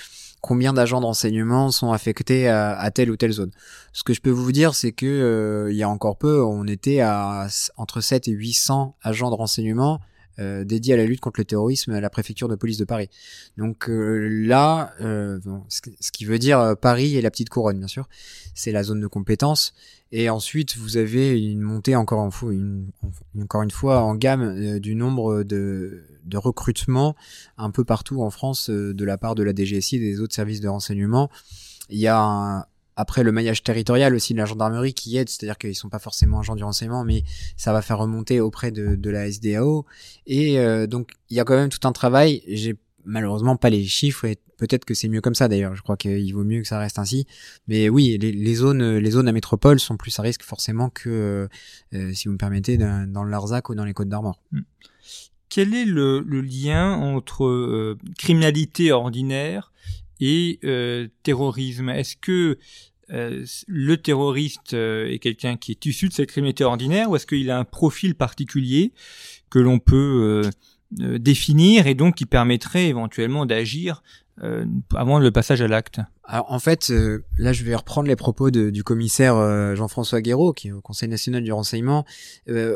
[0.45, 3.51] combien d'agents de renseignement sont affectés à, telle ou telle zone.
[3.95, 6.67] Ce que je peux vous dire, c'est que euh, il y a encore peu, on
[6.67, 7.47] était à
[7.79, 10.01] entre 7 et 800 agents de renseignement
[10.39, 13.09] euh, dédiés à la lutte contre le terrorisme à la préfecture de police de Paris.
[13.57, 18.09] Donc là, ce, qui veut dire Paris et la petite couronne, bien sûr,
[18.55, 19.75] c'est la zone de compétence.
[20.17, 22.87] Et ensuite, vous avez une montée encore, en, une,
[23.43, 27.17] encore une fois en gamme euh, du nombre de, de recrutements
[27.59, 30.33] un peu partout en France euh, de la part de la DGSI et des autres
[30.33, 31.31] services de renseignement.
[31.91, 35.75] Il y a après le maillage territorial aussi de la gendarmerie qui aide, c'est-à-dire qu'ils
[35.75, 37.25] sont pas forcément agents du renseignement, mais
[37.57, 39.87] ça va faire remonter auprès de, de la SDAO.
[40.27, 42.43] Et euh, donc il y a quand même tout un travail.
[42.47, 45.75] J'ai malheureusement pas les chiffres et peut-être que c'est mieux comme ça d'ailleurs.
[45.75, 47.27] Je crois qu'il vaut mieux que ça reste ainsi.
[47.69, 51.49] Mais oui, les, zones, les zones à métropole sont plus à risque forcément que,
[51.95, 54.41] euh, si vous me permettez, dans le Larzac ou dans les Côtes d'Armor.
[54.53, 54.61] Hmm.
[55.49, 59.73] Quel est le, lien entre euh, criminalité ordinaire
[60.21, 62.59] et euh, terrorisme Est-ce que
[63.09, 67.59] le terroriste est quelqu'un qui est issu de cette criminalité ordinaire ou est-ce qu'il a
[67.59, 68.93] un profil particulier
[69.51, 70.51] que l'on peut
[71.01, 74.03] euh, définir et donc qui permettrait éventuellement d'agir
[74.43, 76.01] euh, avant le passage à l'acte?
[76.23, 79.35] Alors en fait, euh, là je vais reprendre les propos de, du commissaire
[79.75, 82.05] Jean-François Guéraud, qui est au Conseil national du renseignement.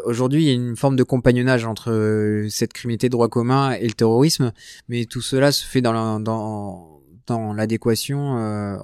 [0.04, 3.86] Aujourd'hui, il y a une forme de compagnonnage entre cette criminalité de droit commun et
[3.86, 4.52] le terrorisme,
[4.88, 6.97] mais tout cela se fait dans dans,
[7.30, 8.18] l'adéquation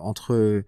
[0.00, 0.64] entre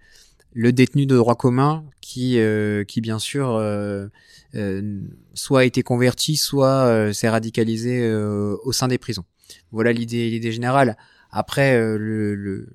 [0.56, 4.06] le détenu de droit commun qui, euh, bien sûr, euh,
[4.54, 5.02] euh,
[5.34, 9.24] soit a été converti, soit s'est radicalisé au sein des prisons.
[9.70, 10.96] Voilà l'idée, générale.
[11.30, 12.68] Après, le,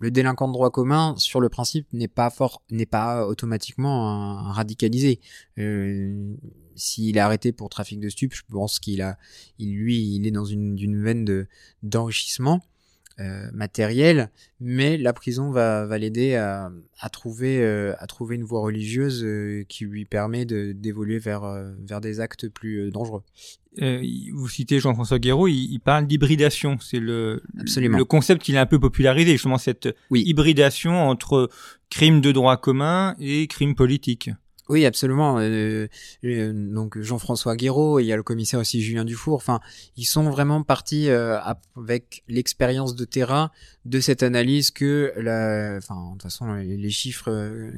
[0.00, 5.20] délinquant de droit commun, sur le principe, n'est pas automatiquement radicalisé.
[6.74, 9.18] S'il est arrêté pour trafic de stupes, je pense qu'il a,
[9.58, 11.46] il, lui, est dans une, veine de
[11.82, 12.62] d'enrichissement.
[13.22, 18.42] Euh, matériel, mais la prison va, va l'aider à, à, trouver, euh, à trouver une
[18.42, 21.42] voie religieuse euh, qui lui permet d'évoluer vers,
[21.86, 23.22] vers des actes plus dangereux.
[23.78, 26.78] vous citez Jean-François Guéraud, il, parle d'hybridation.
[26.80, 31.48] C'est le, le concept qu'il a un peu popularisé, justement cette hybridation entre
[31.90, 34.30] crime de droit commun et crime politique.
[34.72, 35.38] Oui, absolument.
[35.38, 35.86] Euh,
[36.24, 39.34] euh, donc Jean-François Guéraud, il y a le commissaire aussi Julien Dufour.
[39.34, 39.60] Enfin,
[39.98, 41.38] ils sont vraiment partis euh,
[41.76, 43.50] avec l'expérience de terrain
[43.84, 47.30] de cette analyse que, la, enfin, de toute façon, les, chiffres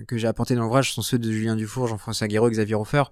[0.07, 3.03] que j'ai apportés dans l'ouvrage sont ceux de Julien Dufour, Jean-François Guéraud, Xavier Hofer.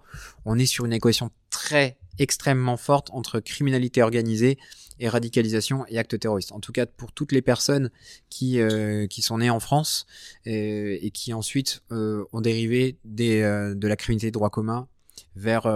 [0.45, 4.59] On est sur une équation très extrêmement forte entre criminalité organisée
[4.98, 6.52] et radicalisation et actes terroristes.
[6.52, 7.90] En tout cas, pour toutes les personnes
[8.31, 10.07] qui, euh, qui sont nées en France
[10.44, 14.88] et, et qui ensuite euh, ont dérivé des, euh, de la criminalité de droit commun
[15.35, 15.66] vers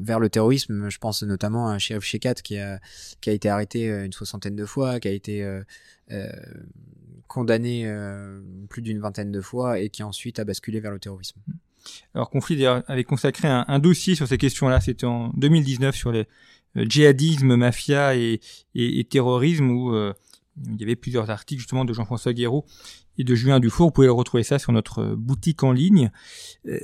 [0.00, 0.88] vers le terrorisme.
[0.88, 2.80] Je pense notamment à Sheriff Shekat qui a
[3.20, 5.48] qui a été arrêté une soixantaine de fois, qui a été
[7.28, 7.92] condamné
[8.68, 11.40] plus d'une vingtaine de fois et qui ensuite a basculé vers le terrorisme.
[12.14, 16.20] Alors Conflit avait consacré un, un dossier sur ces questions-là, c'était en 2019 sur les
[16.20, 16.24] euh,
[16.76, 18.40] djihadisme, mafia et,
[18.74, 20.12] et, terrorisme où euh,
[20.66, 22.64] il y avait plusieurs articles justement de Jean-François Guéraud
[23.18, 23.86] et de Julien Dufour.
[23.86, 26.10] Vous pouvez retrouver ça sur notre boutique en ligne.
[26.66, 26.78] Euh,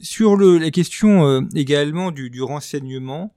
[0.00, 3.34] sur le, la question également du, du renseignement,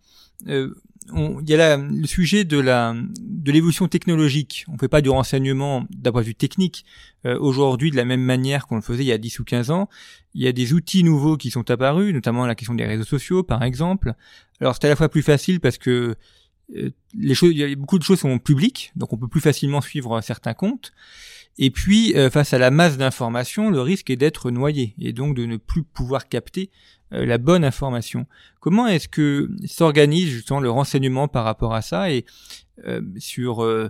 [1.13, 4.65] il y a la, le sujet de la de l'évolution technologique.
[4.67, 6.85] On fait pas du renseignement d'un point de vue technique
[7.25, 9.71] euh, aujourd'hui de la même manière qu'on le faisait il y a 10 ou 15
[9.71, 9.87] ans.
[10.33, 13.43] Il y a des outils nouveaux qui sont apparus, notamment la question des réseaux sociaux
[13.43, 14.13] par exemple.
[14.59, 16.15] Alors c'est à la fois plus facile parce que
[16.75, 20.55] euh, les choses, beaucoup de choses sont publiques, donc on peut plus facilement suivre certains
[20.55, 20.91] comptes.
[21.57, 25.35] Et puis, euh, face à la masse d'informations, le risque est d'être noyé et donc
[25.35, 26.69] de ne plus pouvoir capter
[27.11, 28.25] la bonne information.
[28.59, 32.25] Comment est-ce que s'organise justement le renseignement par rapport à ça et
[32.85, 33.89] euh, sur, alors,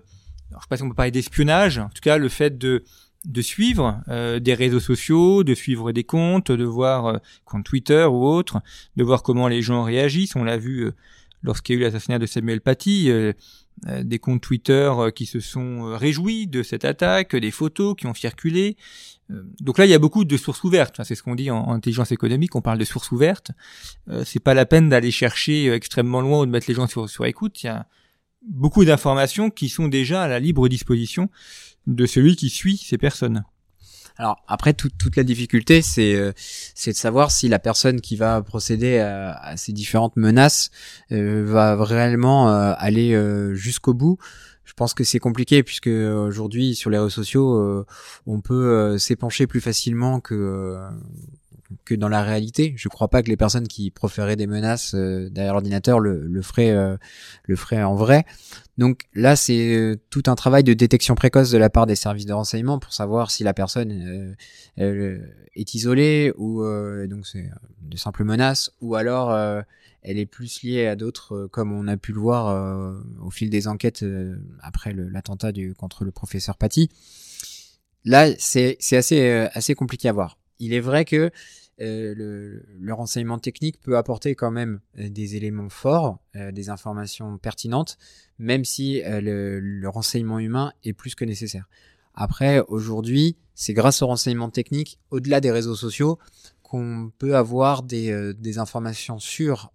[0.52, 2.84] je sais pas si on peut parler d'espionnage, en tout cas le fait de
[3.26, 8.62] de suivre des réseaux sociaux, de suivre des comptes, de voir compte Twitter ou autre,
[8.98, 10.36] de voir comment les gens réagissent.
[10.36, 10.92] On l'a vu
[11.46, 13.10] lorsqu'il y a eu l'assassinat de Samuel Paty,
[13.88, 17.96] euh, des comptes Twitter euh, qui se sont euh, réjouis de cette attaque, des photos
[17.98, 18.78] qui ont circulé.
[19.60, 21.02] Donc là, il y a beaucoup de sources ouvertes.
[21.04, 22.56] c'est ce qu'on dit en, intelligence économique.
[22.56, 23.52] On parle de sources ouvertes.
[24.24, 27.64] c'est pas la peine d'aller chercher extrêmement loin ou de mettre les gens sur écoute.
[27.64, 27.88] Il y a
[28.48, 31.30] beaucoup d'informations qui sont déjà à la libre disposition
[31.88, 33.44] de celui qui suit ces personnes.
[34.18, 38.42] Alors après, toute la difficulté, c'est euh, c'est de savoir si la personne qui va
[38.42, 40.72] procéder à, ces différentes menaces
[41.12, 43.16] euh, va réellement euh, aller
[43.54, 44.18] jusqu'au bout.
[44.64, 47.86] Je pense que c'est compliqué puisque aujourd'hui sur les réseaux sociaux,
[48.26, 50.78] on peut s'épancher plus facilement que
[51.84, 52.74] que dans la réalité.
[52.78, 56.42] Je crois pas que les personnes qui proféraient des menaces euh, derrière l'ordinateur le, le
[56.42, 56.98] feraient euh,
[57.44, 58.26] le feraient en vrai.
[58.78, 62.26] Donc là, c'est euh, tout un travail de détection précoce de la part des services
[62.26, 64.36] de renseignement pour savoir si la personne
[64.78, 66.64] est isolée ou
[67.08, 67.50] donc c'est
[67.82, 69.34] de simples menaces ou alors
[70.02, 73.68] elle est plus liée à d'autres, comme on a pu le voir au fil des
[73.68, 74.06] enquêtes
[74.62, 76.90] après l'attentat contre le professeur Paty.
[78.04, 80.38] Là, c'est assez assez compliqué à voir.
[80.60, 81.32] Il est vrai que
[81.82, 87.38] euh, le, renseignement technique peut apporter quand même euh, des éléments forts, euh, des informations
[87.38, 87.98] pertinentes,
[88.40, 91.68] même si le, renseignement humain est plus que nécessaire.
[92.14, 96.18] Après, aujourd'hui, c'est grâce au renseignement technique, au-delà des réseaux sociaux,
[96.64, 99.72] qu'on peut avoir des, des informations sûres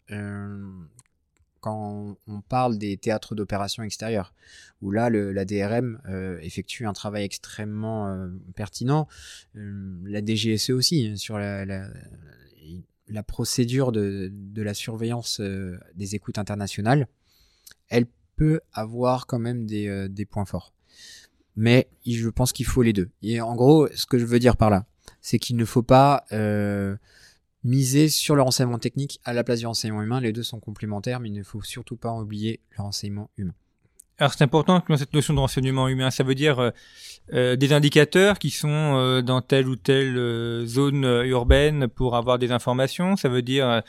[1.61, 4.35] quand on parle des théâtres d'opération extérieures,
[4.83, 9.09] où là, la DRM euh, effectue un travail extrêmement euh, pertinent.
[9.57, 11.85] Euh, la DGSE aussi, hein, sur la,
[13.27, 15.41] procédure de, la surveillance
[15.95, 17.07] des écoutes internationales,
[17.89, 20.73] elle peut avoir quand même des points forts.
[21.57, 23.11] Mais je pense qu'il faut les deux.
[23.23, 24.87] Et en gros, ce que je veux dire par là,
[25.21, 26.25] c'est qu'il ne faut pas
[27.65, 30.21] miser sur le renseignement technique à la place du renseignement humain.
[30.21, 33.55] Les deux sont complémentaires, mais il ne faut surtout pas oublier le renseignement humain.
[34.19, 36.71] Alors c'est important que dans cette notion de renseignement humain, ça veut dire euh,
[37.33, 42.39] euh des indicateurs qui sont euh, dans telle ou telle euh, zone urbaine pour avoir
[42.39, 43.17] des informations.
[43.17, 43.83] Ça veut dire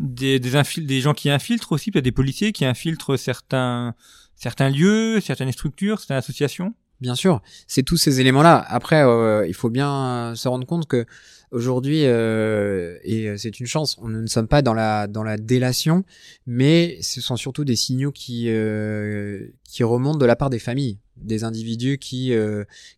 [0.00, 3.94] des, des, des gens qui infiltrent aussi, peut-être des policiers qui infiltrent certains
[4.36, 6.74] certains lieux, certaines structures, certaines associations.
[7.00, 8.64] Bien sûr, c'est tous ces éléments-là.
[8.68, 11.06] Après, euh, il faut bien se rendre compte que
[11.54, 16.04] aujourd'hui, euh, et c'est une chance, on ne sommes pas dans la dans la délation,
[16.46, 20.98] mais ce sont surtout des signaux qui euh, qui remontent de la part des familles,
[21.16, 22.32] des individus qui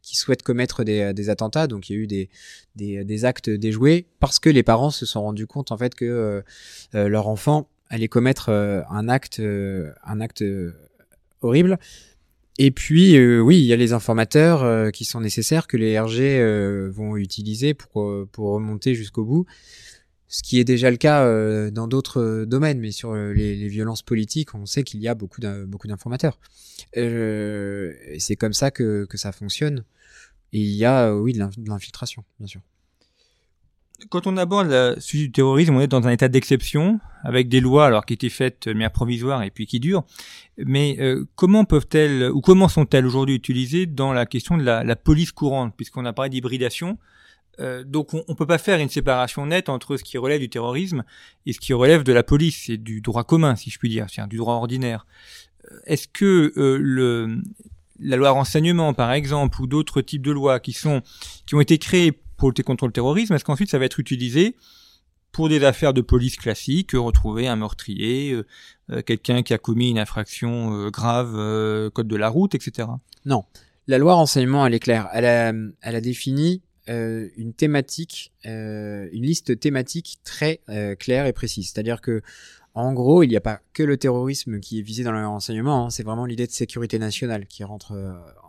[0.02, 1.66] qui souhaitent commettre des, des attentats.
[1.66, 2.30] Donc il y a eu des
[2.74, 6.42] des, des actes déjoués parce que les parents se sont rendus compte en fait que
[6.94, 10.42] leur enfant allait commettre un acte un acte
[11.42, 11.78] horrible
[12.58, 15.98] et puis, euh, oui, il y a les informateurs euh, qui sont nécessaires que les
[15.98, 19.46] RG euh, vont utiliser pour, pour remonter jusqu'au bout.
[20.28, 24.56] Ce qui est déjà le cas dans d'autres domaines, mais sur les, les, violences politiques,
[24.56, 26.40] on sait qu'il y a beaucoup d'informateurs.
[26.94, 29.84] c'est comme ça que, que ça fonctionne.
[30.52, 32.60] Et il y a, oui, de l'infiltration, bien sûr
[34.08, 37.60] quand on aborde le sujet du terrorisme, on est dans un état d'exception, avec des
[37.60, 40.04] lois alors qui étaient faites de manière provisoire et puis qui durent.
[40.58, 44.96] Mais euh, comment peuvent-elles ou comment sont-elles aujourd'hui utilisées dans la question de la, la
[44.96, 46.98] police courante, puisqu'on a parlé d'hybridation
[47.60, 50.50] euh, donc on, ne peut pas faire une séparation nette entre ce qui relève du
[50.50, 51.04] terrorisme
[51.46, 54.06] et ce qui relève de la police et du droit commun, si je puis dire,
[54.10, 55.06] c'est-à-dire du droit ordinaire.
[55.70, 57.38] Euh, est-ce que euh, le
[57.98, 61.02] la loi renseignement, par exemple, ou d'autres types de lois qui sont
[61.46, 64.56] qui ont été créées pour lutter contre le terrorisme, est-ce qu'ensuite ça va être utilisé
[65.36, 68.46] pour des affaires de police classiques, retrouver un meurtrier, euh,
[68.90, 71.32] euh, quelqu'un qui a commis une infraction euh, grave,
[71.90, 72.88] code de la route, etc.
[73.26, 73.44] Non.
[73.86, 75.10] La loi renseignement, elle est claire.
[75.12, 80.60] Elle a, elle défini une thématique, une liste thématique très
[80.98, 81.70] claire et précise.
[81.70, 82.22] C'est-à-dire que,
[82.74, 85.86] en gros, il n'y a pas que le terrorisme qui est visé dans le renseignement.
[85.86, 85.90] Hein.
[85.90, 87.92] c'est vraiment l'idée de sécurité nationale qui rentre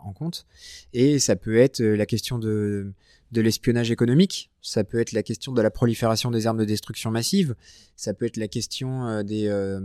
[0.03, 0.45] en compte.
[0.93, 2.93] Et ça peut être la question de
[3.31, 7.11] de l'espionnage économique, ça peut être la question de la prolifération des armes de destruction
[7.11, 7.55] massive,
[7.95, 9.79] ça peut être la question euh, des, euh,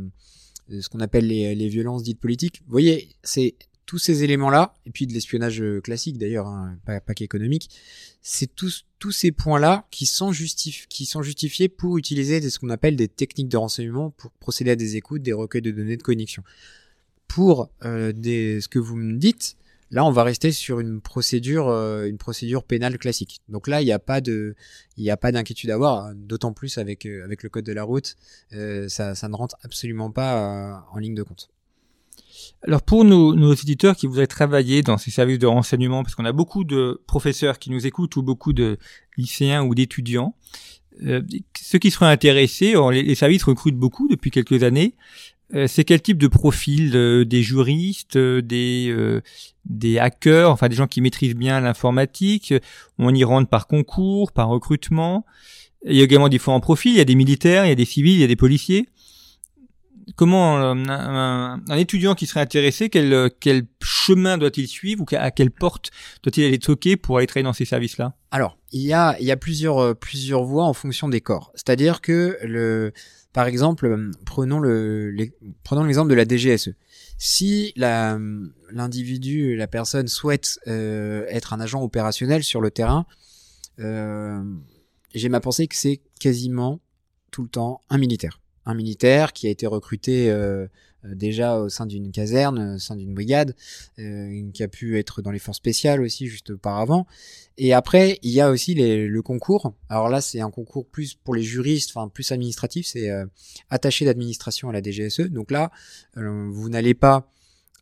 [0.69, 2.63] ce qu'on appelle les, les violences dites politiques.
[2.67, 3.55] Vous voyez, c'est
[3.87, 7.69] tous ces éléments-là, et puis de l'espionnage euh, classique d'ailleurs, hein, pas, pas qu'économique,
[8.23, 12.97] c'est tous, tous ces points-là qui, sont qui sont justifiés pour utiliser ce qu'on appelle
[12.97, 16.43] des techniques de renseignement pour procéder à des écoutes, des recueils de données de connexion.
[17.29, 19.57] Pour euh, des, ce que vous me dites,
[19.93, 23.41] là on va rester sur une procédure, euh, une procédure pénale classique.
[23.49, 24.57] Donc là il n'y a pas de,
[24.97, 27.73] il a pas d'inquiétude à avoir, hein, d'autant plus avec euh, avec le code de
[27.73, 28.17] la route,
[28.55, 31.51] euh, ça, ne rentre absolument pas en ligne de compte.
[32.67, 36.25] Alors pour nos, nos, éditeurs qui voudraient travailler dans ces services de renseignement, parce qu'on
[36.25, 38.79] a beaucoup de professeurs qui nous écoutent ou beaucoup de
[39.17, 40.35] lycéens ou d'étudiants,
[41.01, 44.95] ceux qui seraient intéressés, les, services recrutent beaucoup depuis quelques années.
[45.55, 49.21] Euh, c'est quel type de profil euh, Des juristes, euh, des euh,
[49.65, 52.55] des hackers, enfin des gens qui maîtrisent bien l'informatique?
[52.99, 55.25] On y rentre par concours, par recrutement.
[55.85, 56.93] Il y a également des fois en profil.
[56.93, 58.89] Il y a des militaires, il y a des civils, il y a des policiers
[60.17, 65.51] comment euh, un, étudiant qui serait intéressé, quel, quel chemin doit-il suivre ou à quelle
[65.51, 65.91] porte
[66.23, 68.15] doit-il aller toquer pour aller travailler dans ces services-là?
[68.31, 71.53] Alors, il y a, il y a plusieurs, euh, plusieurs voies en fonction des corps.
[71.55, 72.93] C'est-à-dire que, le,
[73.33, 75.15] par exemple, prenons le,
[75.65, 76.71] prenons l'exemple de la DGSE.
[77.19, 78.19] Si la,
[78.71, 83.07] l'individu, la personne souhaite être un agent opérationnel sur le terrain,
[83.79, 84.43] euh,
[85.15, 86.81] j'ai ma pensée que c'est quasiment
[87.31, 90.69] tout le temps un militaire un militaire qui a été recruté euh, euh,
[91.05, 93.55] déjà au sein d'une caserne, au sein d'une brigade,
[93.99, 97.07] euh, qui a pu être dans les forces spéciales aussi juste auparavant.
[97.59, 99.75] Et après, il y a aussi le concours.
[99.89, 103.11] Alors là, c'est un concours plus pour les juristes, enfin plus administratif, c'est
[103.69, 105.29] attaché d'administration à la DGSE.
[105.31, 105.71] Donc là,
[106.17, 107.29] vous n'allez pas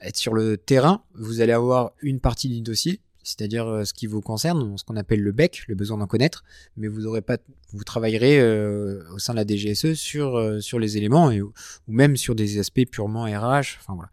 [0.00, 4.06] être sur le terrain, vous allez avoir une partie du dossier, c'est-à-dire euh, ce qui
[4.06, 6.44] vous concerne, ce qu'on appelle le BEC, le besoin d'en connaître,
[6.76, 7.38] mais vous aurez pas,
[7.72, 11.52] vous travaillerez euh, au sein de la DGSE sur euh, sur les éléments et, ou
[11.88, 13.78] même sur des aspects purement RH.
[13.80, 14.10] Enfin voilà.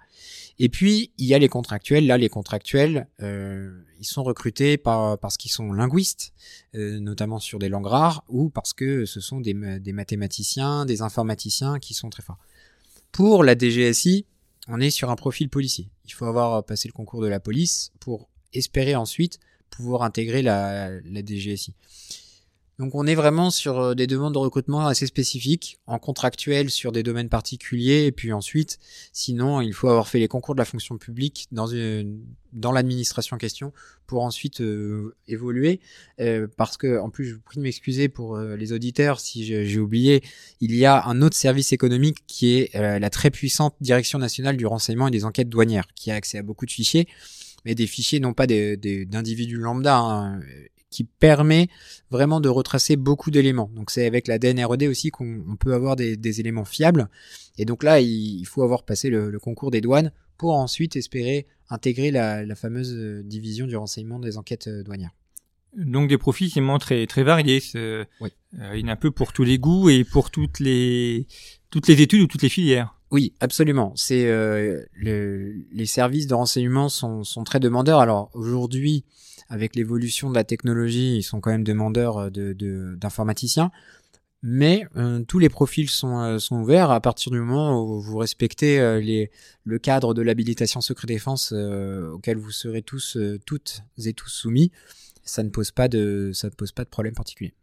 [0.59, 2.07] Et puis il y a les contractuels.
[2.07, 6.33] Là, les contractuels, ils sont recrutés par parce qu'ils sont linguistes,
[6.73, 11.77] notamment sur des langues rares, ou parce que ce sont des, des mathématiciens, des informaticiens
[11.77, 12.39] qui sont très forts.
[13.11, 14.25] Pour la DGSI,
[14.67, 15.89] on est sur un profil policier.
[16.05, 19.39] Il faut avoir passé le concours de la police pour espérer ensuite
[19.69, 21.73] pouvoir intégrer la, la DGSI.
[22.79, 26.91] Donc on est vraiment sur euh, des demandes de recrutement assez spécifiques, en contractuel sur
[26.91, 28.77] des domaines particuliers, et puis ensuite,
[29.11, 31.69] sinon, il faut avoir fait les concours de la fonction publique dans,
[32.53, 33.73] dans l'administration en question
[34.05, 35.79] pour ensuite euh, évoluer.
[36.19, 39.43] Euh, parce que, en plus, je vous prie de m'excuser pour euh, les auditeurs si
[39.43, 40.21] j'ai oublié,
[40.61, 44.67] il y a un autre service économique qui est la très puissante Direction nationale du
[44.67, 47.07] renseignement et des enquêtes douanières, qui a accès à beaucoup de fichiers
[47.67, 50.39] mais des fichiers non pas d'individus lambda, hein,
[50.89, 51.67] qui permet
[52.09, 53.69] vraiment de retracer beaucoup d'éléments.
[53.75, 57.09] Donc c'est avec la DNRED aussi qu'on peut avoir des, éléments fiables.
[57.57, 62.11] Et donc là, il, faut avoir passé le, concours des douanes pour ensuite espérer intégrer
[62.11, 65.11] la, fameuse euh, division du renseignement des enquêtes euh, douanières.
[65.75, 67.61] Donc des profils qui très très variés.
[67.75, 68.29] Oui.
[68.57, 71.27] Euh, il y en a un peu pour tous les goûts et pour toutes les
[71.69, 72.96] toutes les études ou toutes les filières.
[73.11, 73.93] Oui, absolument.
[73.95, 77.99] C'est euh, les services de renseignement sont, sont très demandeurs.
[77.99, 79.05] Alors aujourd'hui,
[79.49, 83.71] avec l'évolution de la technologie, ils sont quand même demandeurs de d'informaticiens.
[84.43, 88.17] mais euh, tous les profils sont, euh, sont ouverts à partir du moment où vous
[88.17, 89.31] respectez euh, les,
[89.63, 94.71] le cadre de l'habilitation secret défense auquel vous serez tous, toutes et tous soumis.
[95.23, 97.53] Ça ne pose pas de, ça ne pose pas de problème particulier.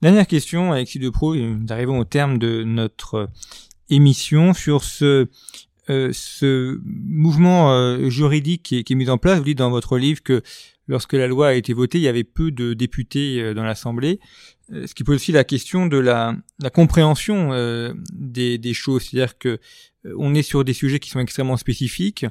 [0.00, 3.28] Dernière question, Alexis Depro, nous arrivons au terme de notre
[3.90, 5.28] émission sur ce
[5.90, 9.38] euh, ce mouvement euh, juridique qui est, qui est, mis en place.
[9.38, 10.40] Vous dites dans votre livre que
[10.86, 14.20] lorsque la loi a été votée, il y avait peu de députés euh, dans l'Assemblée,
[14.70, 17.50] ce qui pose aussi la question de la, la compréhension
[18.12, 19.02] des, des, choses.
[19.02, 19.58] C'est-à-dire que
[20.16, 22.24] on est sur des sujets qui sont extrêmement spécifiques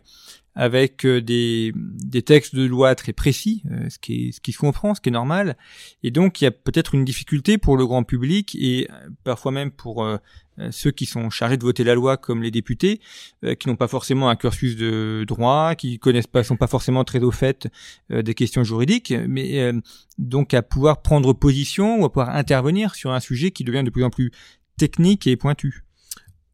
[0.59, 4.51] avec euh, des, des textes de loi très précis, euh, ce qui est ce qui
[4.51, 5.55] se comprend, ce qui est normal.
[6.03, 9.53] Et donc il y a peut-être une difficulté pour le grand public et euh, parfois
[9.53, 10.05] même pour
[10.71, 12.99] ceux qui sont chargés de voter la loi comme les députés,
[13.59, 17.23] qui n'ont pas forcément un cursus de droit, qui connaissent pas, sont pas forcément très
[17.23, 17.69] au fait
[18.09, 19.71] des questions juridiques, mais
[20.17, 23.89] donc à pouvoir prendre position ou à pouvoir intervenir sur un sujet qui devient de
[23.89, 24.31] plus en plus
[24.77, 25.85] technique et pointu.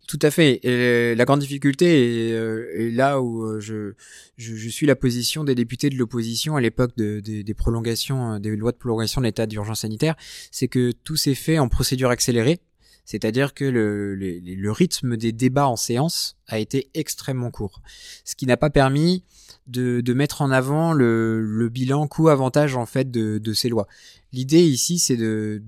[0.07, 0.59] Tout à fait.
[0.63, 5.89] Et la grande difficulté est, euh, là où euh, je, suis la position des députés
[5.89, 9.81] de l'opposition à l'époque de, des prolongations, euh, des lois de prolongation de l'état d'urgence
[9.81, 10.15] sanitaire,
[10.51, 12.59] c'est que tout s'est fait en procédure accélérée.
[13.03, 17.81] C'est-à-dire que le, rythme des débats en séance a été extrêmement court,
[18.23, 19.23] ce qui n'a pas permis
[19.67, 23.87] de, mettre en avant le, bilan coût-avantage en fait de, ces lois.
[24.33, 25.61] L'idée ici, c'est de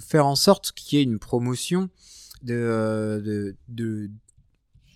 [0.00, 1.90] faire en sorte qu'il y ait une promotion
[2.44, 4.10] de, de,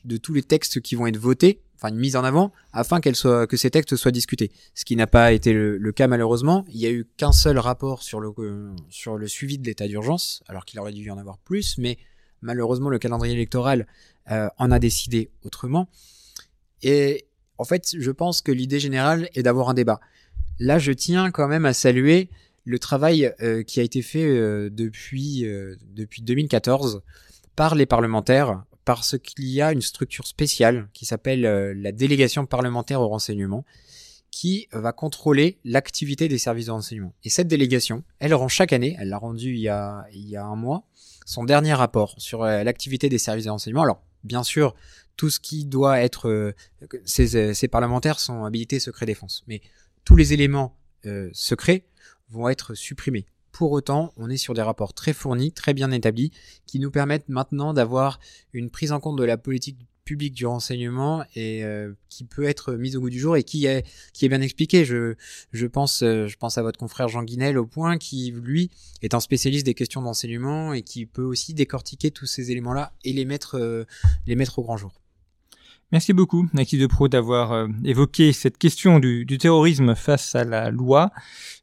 [0.04, 3.16] de tous les textes qui vont être votés, enfin une mise en avant, afin qu'elle
[3.16, 4.50] soit, que ces textes soient discutés.
[4.74, 6.64] Ce qui n'a pas été le, cas malheureusement.
[6.68, 9.86] Il y a eu qu'un seul rapport sur le, euh, sur le suivi de l'état
[9.86, 11.98] d'urgence, alors qu'il aurait dû y en avoir plus, mais
[12.42, 13.86] malheureusement le calendrier électoral
[14.30, 15.88] euh, en a décidé autrement.
[16.82, 17.26] Et
[17.58, 20.00] en fait, je pense que l'idée générale est d'avoir un débat.
[20.60, 22.30] Là, je tiens quand même à saluer
[22.64, 27.02] le travail euh, qui a été fait euh, depuis, euh, depuis 2014
[27.58, 33.00] par les parlementaires, parce qu'il y a une structure spéciale qui s'appelle la délégation parlementaire
[33.00, 33.64] au renseignement,
[34.30, 37.12] qui va contrôler l'activité des services de renseignement.
[37.24, 40.36] Et cette délégation, elle rend chaque année, elle l'a rendu il y, a, il y
[40.36, 40.84] a un mois,
[41.26, 43.82] son dernier rapport sur l'activité des services de renseignement.
[43.82, 44.76] Alors, bien sûr,
[45.16, 46.54] tout ce qui doit être...
[47.04, 49.42] ces, ces parlementaires sont habilités secret défense.
[49.48, 49.62] Mais
[50.04, 50.76] tous les éléments
[51.32, 51.86] secrets
[52.30, 53.26] vont être supprimés.
[53.52, 56.32] Pour autant, on est sur des rapports très fournis, très bien établis,
[56.66, 58.20] qui nous permettent maintenant d'avoir
[58.52, 59.78] une prise en compte de la politique
[60.08, 63.66] publique du renseignement et euh, qui peut être mise au goût du jour et qui
[63.66, 63.84] est
[64.14, 64.86] qui est bien expliqué.
[64.86, 65.16] Je
[65.52, 68.70] je pense euh, je pense à votre confrère Jean Guinel au point qui lui
[69.02, 72.94] est un spécialiste des questions d'enseignement et qui peut aussi décortiquer tous ces éléments là
[73.04, 73.10] et
[73.54, 73.84] euh,
[74.26, 74.92] les mettre au grand jour.
[75.90, 80.70] Merci beaucoup, Naki de Pro, d'avoir euh, évoqué cette question du, terrorisme face à la
[80.70, 81.10] loi.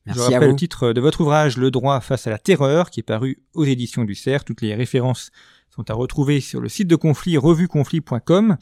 [0.07, 3.01] Merci Je rappelle le titre de votre ouvrage, Le droit face à la terreur, qui
[3.01, 4.43] est paru aux éditions du CERF.
[4.43, 5.29] Toutes les références
[5.69, 8.57] sont à retrouver sur le site de conflit, revueconflit.com,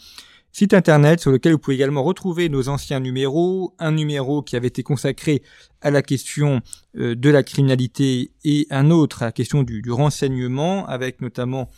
[0.51, 4.67] site internet sur lequel vous pouvez également retrouver nos anciens numéros, un numéro qui avait
[4.67, 5.43] été consacré
[5.79, 6.59] à la question
[6.97, 11.69] euh, de la criminalité et un autre à la question du, du renseignement, avec notamment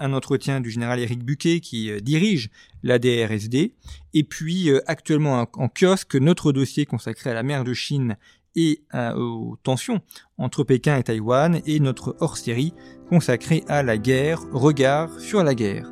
[0.00, 2.50] un entretien du général Éric Buquet qui euh, dirige
[2.82, 3.74] la DRSD,
[4.14, 8.16] et puis euh, actuellement en, kiosque notre dossier consacré à la mer de Chine
[8.56, 8.82] et
[9.16, 10.00] aux tensions
[10.36, 12.74] entre Pékin et Taïwan, et notre hors-série
[13.08, 15.88] consacré à la guerre, regard sur la guerre.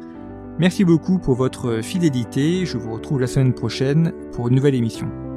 [0.58, 5.27] Merci beaucoup pour votre fidélité, je vous retrouve la semaine prochaine pour une nouvelle émission.